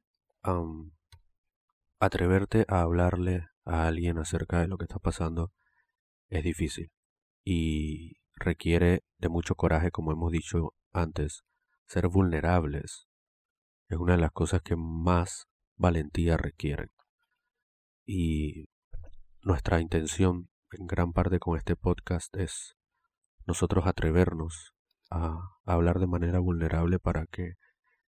[2.00, 5.52] atreverte a hablarle a alguien acerca de lo que está pasando
[6.30, 6.90] es difícil
[7.44, 11.44] y requiere de mucho coraje, como hemos dicho antes.
[11.86, 13.08] Ser vulnerables
[13.88, 16.90] es una de las cosas que más valentía requieren.
[18.04, 18.68] Y
[19.42, 22.76] nuestra intención en gran parte con este podcast es
[23.46, 24.74] nosotros atrevernos
[25.10, 27.54] a, hablar de manera vulnerable para que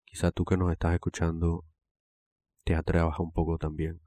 [0.05, 1.65] quizá tú que nos estás escuchando
[2.63, 4.01] te atrevas un poco también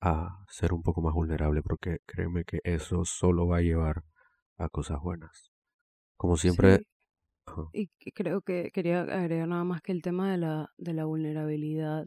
[0.00, 4.04] a ser un poco más vulnerable, porque créeme que eso solo va a llevar
[4.56, 5.52] a cosas buenas.
[6.16, 6.86] Como siempre...
[7.72, 12.06] Y creo que quería agregar nada más que el tema de la, de la vulnerabilidad,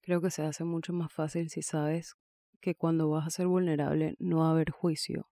[0.00, 2.16] creo que se hace mucho más fácil si sabes
[2.60, 5.28] que cuando vas a ser vulnerable no va a haber juicio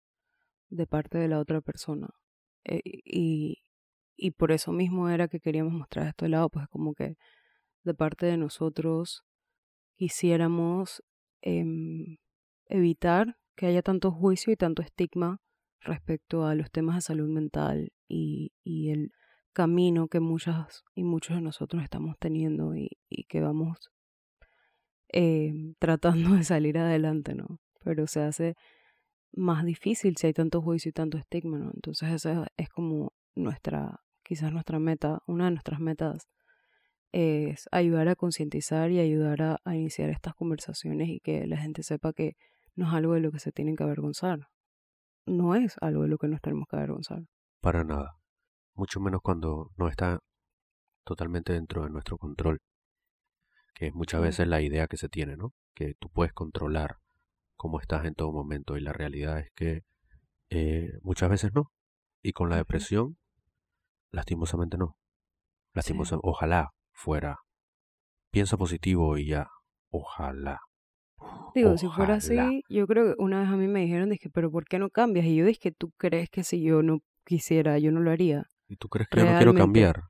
[0.70, 2.08] de parte de la otra persona.
[2.64, 3.64] Eh, y,
[4.16, 7.16] y por eso mismo era que queríamos mostrar esto de lado, pues como que
[7.82, 9.24] de parte de nosotros
[9.96, 11.02] quisiéramos
[11.42, 12.18] em,
[12.66, 15.38] evitar que haya tanto juicio y tanto estigma
[15.84, 19.12] respecto a los temas de salud mental y, el
[19.52, 23.90] camino que muchas y muchos de nosotros estamos teniendo y, y que vamos
[25.08, 27.58] em, tratando de salir adelante, ¿no?
[27.84, 28.54] Pero se hace
[29.32, 31.70] más difícil si hay tanto juicio y tanto estigma, ¿no?
[31.74, 36.28] Entonces esa es como nuestra, quizás nuestra meta, una de nuestras metas
[37.12, 41.82] es ayudar a concientizar y ayudar a, a, iniciar estas conversaciones y que la gente
[41.82, 42.36] sepa que
[42.74, 44.48] no es algo de lo que se tienen que avergonzar.
[45.26, 47.22] No es algo de lo que nos tenemos que avergonzar.
[47.60, 48.16] Para nada.
[48.74, 50.20] Mucho menos cuando no está
[51.04, 52.60] totalmente dentro de nuestro control.
[53.74, 55.52] Que es muchas veces la idea que se tiene, ¿no?
[55.74, 56.98] Que tú puedes controlar
[57.56, 58.76] cómo estás en todo momento.
[58.76, 59.82] Y la realidad es que
[60.50, 61.70] eh, muchas veces no.
[62.22, 63.18] Y con la depresión,
[64.10, 64.96] lastimosamente no.
[65.72, 67.38] Lastimosamente, ojalá fuera.
[68.30, 69.48] Piensa positivo y ya.
[69.90, 70.60] Ojalá.
[71.54, 74.50] Digo, si fuera así, yo creo que una vez a mí me dijeron, dije, pero
[74.50, 75.26] ¿por qué no cambias?
[75.26, 78.46] Y yo dije, ¿tú crees que si yo no quisiera, yo no lo haría?
[78.68, 80.02] ¿Y tú crees que yo no quiero cambiar?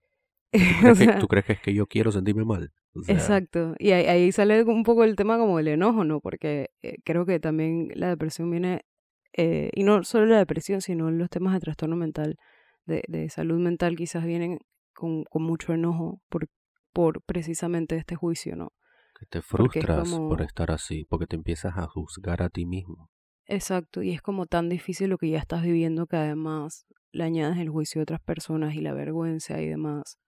[1.20, 2.70] ¿Tú crees, que, es que yo quiero sentirme mal?
[3.08, 3.74] Exacto.
[3.78, 6.20] Y ahí, sale un poco el tema como el enojo, ¿no?
[6.20, 8.82] Porque eh, creo que también la depresión viene,
[9.36, 12.36] eh, y no solo la depresión, sino los temas de trastorno mental,
[12.84, 14.58] de, de salud mental quizás vienen
[14.94, 16.48] con, con mucho enojo por,
[16.92, 18.72] por precisamente este juicio, ¿no?
[19.22, 23.08] Que te frustras por estar así, porque te empiezas a juzgar a ti mismo.
[23.46, 27.58] Exacto, y es como tan difícil lo que ya estás viviendo que además le añades
[27.58, 30.18] el juicio de otras personas y la vergüenza y demás.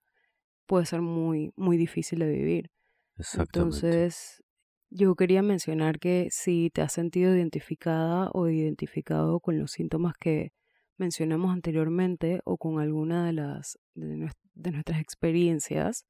[0.67, 2.71] Puede ser muy, muy difícil de vivir.
[3.19, 3.79] Exactamente.
[3.79, 4.45] Entonces,
[4.91, 10.53] yo quería mencionar que si te has sentido identificada o identificado con los síntomas que
[10.99, 16.07] mencionamos anteriormente o con alguna de las de, de nuestras experiencias,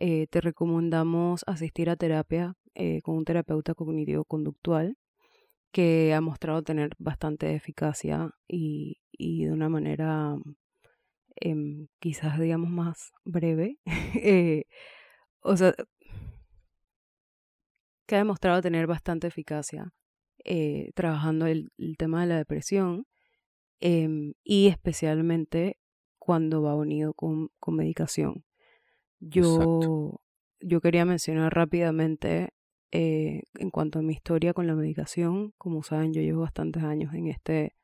[0.00, 4.96] eh, te recomendamos asistir a terapia eh, con un terapeuta cognitivo-conductual
[5.72, 10.36] que ha mostrado tener bastante eficacia y, y de una manera
[11.40, 13.78] eh, quizás digamos más breve.
[14.22, 14.64] Eh,
[15.42, 15.74] o sea,
[18.06, 19.92] que ha demostrado tener bastante eficacia
[20.94, 23.06] trabajando el, el, tema de la depresión
[23.80, 25.78] em, y especialmente
[26.18, 28.44] cuando va unido con, con medicación.
[29.20, 30.20] Yo,
[30.60, 32.50] yo quería mencionar rápidamente
[32.90, 35.52] eh, en cuanto a mi historia con la medicación.
[35.58, 37.76] Como saben, yo llevo bastantes años en este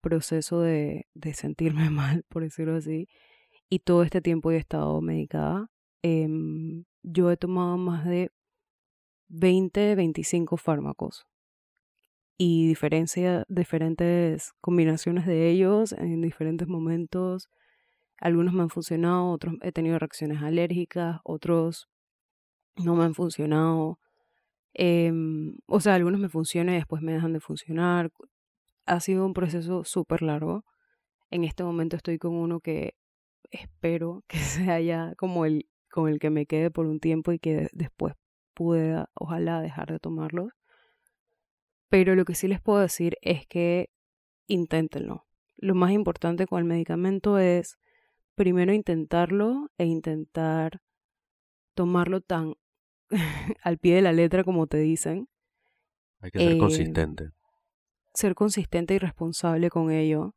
[0.00, 3.08] proceso de, de sentirme mal, por decirlo así,
[3.68, 5.70] y todo este tiempo he estado medicada.
[6.02, 6.28] Eh,
[7.02, 8.30] yo he tomado más de
[9.28, 11.26] 20, 25 fármacos
[12.36, 17.50] y diferencia, diferentes combinaciones de ellos en diferentes momentos
[18.20, 21.88] algunos me han funcionado, otros he tenido reacciones alérgicas, otros
[22.76, 23.98] no me han funcionado.
[24.74, 28.10] Em, o sea, algunos me funcionan y después me dejan de funcionar.
[28.86, 30.64] Ha sido un proceso súper largo.
[31.30, 32.94] En este momento estoy con uno que
[33.50, 37.40] espero que sea ya como el con el que me quede por un tiempo y
[37.40, 38.14] que después
[38.54, 40.52] pueda, ojalá, dejar de tomarlos.
[41.88, 43.90] Pero lo que sí les puedo decir es que
[44.46, 45.26] inténtenlo.
[45.56, 47.78] Lo más importante con el medicamento es
[48.40, 50.80] primero intentarlo e intentar
[51.74, 52.54] tomarlo tan
[53.62, 55.28] al pie de la letra como te dicen.
[56.20, 57.24] Hay que ser consistente.
[57.24, 57.30] Eh,
[58.14, 60.34] ser consistente y responsable con ello,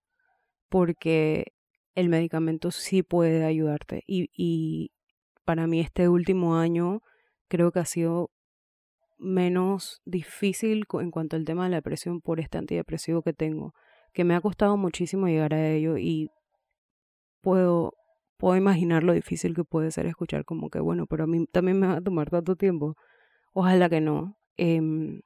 [0.68, 1.54] porque
[1.96, 4.04] el medicamento sí puede ayudarte.
[4.06, 4.92] Y, y
[5.46, 7.00] para mí este último año
[7.48, 8.32] creo que ha sido
[9.18, 13.74] menos difícil en cuanto al tema de la depresión por este antidepresivo que tengo,
[14.12, 16.30] que me ha costado muchísimo llegar a ello y
[17.44, 17.94] puedo,
[18.38, 21.80] puedo imaginar lo difícil que puede ser escuchar como que, bueno, pero a mí también
[21.80, 22.96] me va a tomar tanto tiempo.
[23.54, 24.38] Ojalá que no.
[24.58, 25.22] Eh,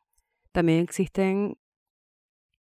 [0.51, 1.57] también existen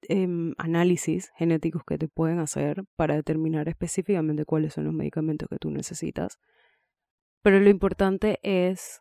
[0.08, 0.28] eh,
[0.58, 5.70] análisis genéticos que te pueden hacer para determinar específicamente cuáles son los medicamentos que tú
[5.70, 6.38] necesitas.
[7.42, 9.00] Pero lo importante es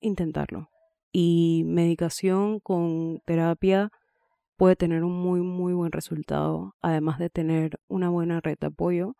[0.00, 0.68] intentarlo.
[1.12, 3.90] Y medicación con terapia
[4.56, 9.16] puede tener un muy, muy buen resultado, además de tener una buena red de apoyo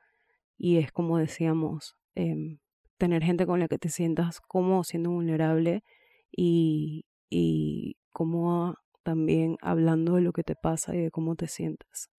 [0.57, 2.59] y es como decíamos, eh,
[2.99, 5.83] tener gente con la que te sientas como siendo vulnerable
[6.31, 12.11] y, y cómo también hablando de lo que te pasa y de cómo te sientes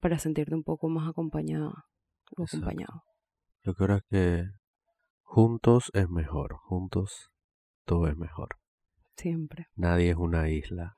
[0.00, 1.86] para sentirte un poco más acompañada
[2.36, 3.04] o acompañado.
[3.62, 4.44] Yo creo que
[5.22, 7.30] juntos es mejor, juntos
[7.84, 8.56] todo es mejor.
[9.16, 9.66] Siempre.
[9.76, 10.96] Nadie es una isla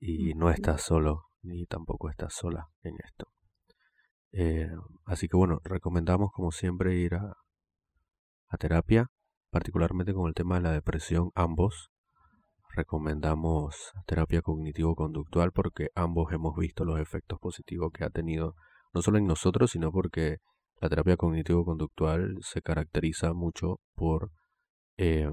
[0.00, 3.26] y no estás solo ni tampoco estás sola en esto.
[4.36, 4.68] Eh,
[5.04, 7.34] así que bueno, recomendamos como siempre ir a,
[8.48, 9.06] a terapia,
[9.50, 11.90] particularmente con el tema de la depresión, ambos.
[12.74, 18.56] Recomendamos terapia cognitivo-conductual porque ambos hemos visto los efectos positivos que ha tenido,
[18.92, 20.38] no solo en nosotros, sino porque
[20.80, 24.32] la terapia cognitivo-conductual se caracteriza mucho por,
[24.96, 25.30] eh,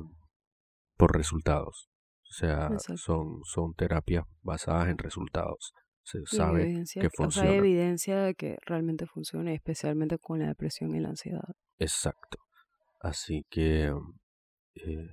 [0.95, 1.89] por resultados.
[2.29, 5.73] O sea, son, son terapias basadas en resultados.
[6.03, 7.49] Se sabe que funciona.
[7.49, 11.47] hay evidencia de que realmente funciona, especialmente con la depresión y la ansiedad.
[11.77, 12.39] Exacto.
[12.99, 13.93] Así que
[14.75, 15.09] eh,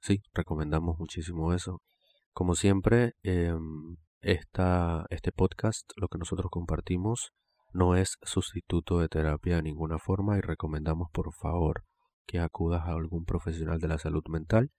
[0.00, 1.80] sí, recomendamos muchísimo eso.
[2.32, 3.54] Como siempre, eh,
[4.20, 7.32] esta, este podcast, lo que nosotros compartimos,
[7.72, 11.84] no es sustituto de terapia de ninguna forma y recomendamos por favor
[12.26, 14.70] que acudas a algún profesional de la salud mental.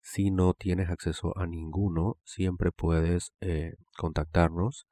[0.00, 4.86] Si no tienes acceso a ninguno, siempre puedes eh, contactarnos,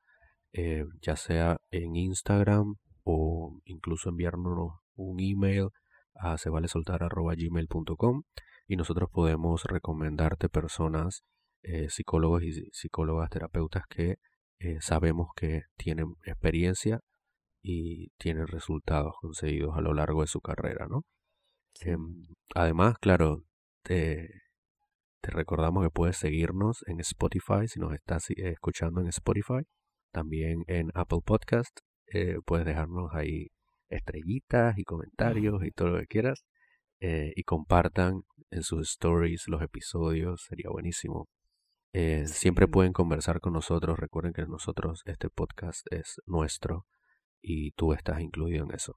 [0.53, 5.69] eh, ya sea en Instagram o incluso enviarnos un email
[6.15, 8.23] a sevalesoltar.gmail.com
[8.67, 11.23] y nosotros podemos recomendarte personas,
[11.63, 14.17] eh, psicólogos y psicólogas terapeutas que
[14.81, 17.01] sabemos que tienen experiencia
[17.63, 21.05] y tiene resultados conseguidos a lo largo de su carrera, ¿no?
[21.81, 23.45] Em, además, claro,
[23.83, 24.29] te,
[25.21, 29.63] te, recordamos que puedes seguirnos en Spotify si nos estás eh, escuchando en Spotify,
[30.13, 31.81] también en Apple Podcast,
[32.13, 33.49] eh, puedes dejarnos ahí
[33.89, 36.45] estrellitas y comentarios y todo lo que quieras
[37.01, 41.29] eh, y compartan en sus stories los episodios, sería buenísimo.
[42.27, 46.87] Siempre pueden conversar con nosotros, recuerden que nosotros este podcast es nuestro
[47.43, 48.97] y tú estás incluido en eso.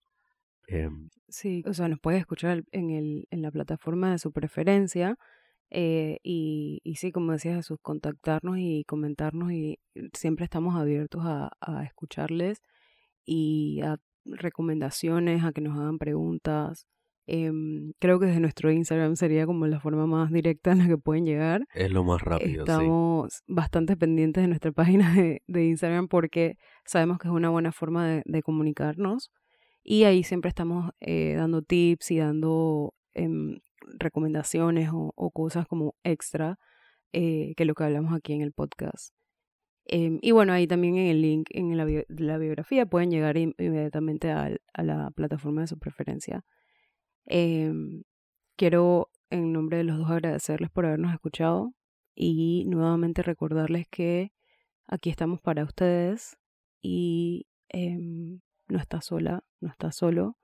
[0.68, 5.18] Em, sí, o sea, nos puedes escuchar en, el, en la plataforma de su preferencia.
[5.76, 9.80] Eh, y, y sí, como decías, Jesús, contactarnos y comentarnos y
[10.13, 12.61] siempre estamos abiertos a, a escucharles
[13.26, 16.86] y a recomendaciones, a que nos hagan preguntas.
[17.26, 20.97] Em, creo que desde nuestro Instagram sería como la forma más directa en la que
[20.97, 21.65] pueden llegar.
[21.74, 22.65] Es lo más rápido.
[22.65, 27.71] Estamos bastante pendientes de nuestra página de, de, Instagram porque sabemos que es una buena
[27.71, 29.32] forma de, de comunicarnos
[29.84, 33.59] y ahí siempre estamos eh, dando tips y dando em,
[33.99, 36.59] recomendaciones o, cosas como extra
[37.13, 39.13] eh, que lo que hablamos aquí en el podcast.
[39.86, 44.55] Em, y bueno, ahí también en el link en la, biografía pueden llegar inmediatamente a,
[44.77, 46.43] la plataforma de su preferencia.
[47.25, 48.03] Em,
[48.55, 51.73] quiero en nombre de los dos agradecerles por habernos escuchado
[52.15, 54.31] y nuevamente recordarles que
[54.88, 56.38] aquí estamos para ustedes
[56.81, 60.38] y em, no estás sola, no estás solo.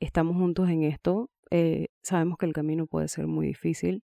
[0.00, 1.30] Estamos juntos en esto.
[1.50, 4.02] Eh, sabemos que el camino puede ser muy difícil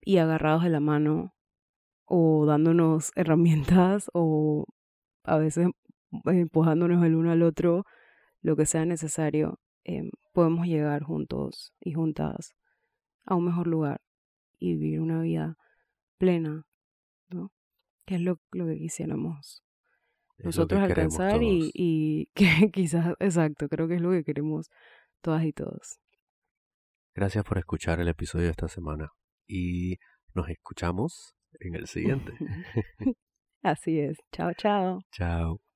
[0.00, 1.34] y agarrados de la mano
[2.04, 4.66] o dándonos herramientas o
[5.24, 5.68] a veces
[6.24, 7.84] empujándonos el uno al otro,
[8.42, 9.58] lo que sea necesario.
[9.84, 12.54] Em, podemos llegar juntos y juntas
[13.26, 14.00] a un mejor lugar
[14.58, 15.56] y vivir una vida
[16.18, 16.64] plena,
[17.28, 17.52] ¿no?
[18.06, 19.64] Que es lo, lo que quisiéramos
[20.38, 24.70] nosotros alcanzar y, y que quizás, exacto, creo que es lo que queremos
[25.24, 25.98] todas y todos.
[27.14, 29.08] Gracias por escuchar el episodio de esta semana
[29.48, 29.96] y
[30.34, 32.32] nos escuchamos en el siguiente.
[33.62, 34.18] Así es.
[34.32, 35.00] Chao, chao.
[35.10, 35.73] Chao.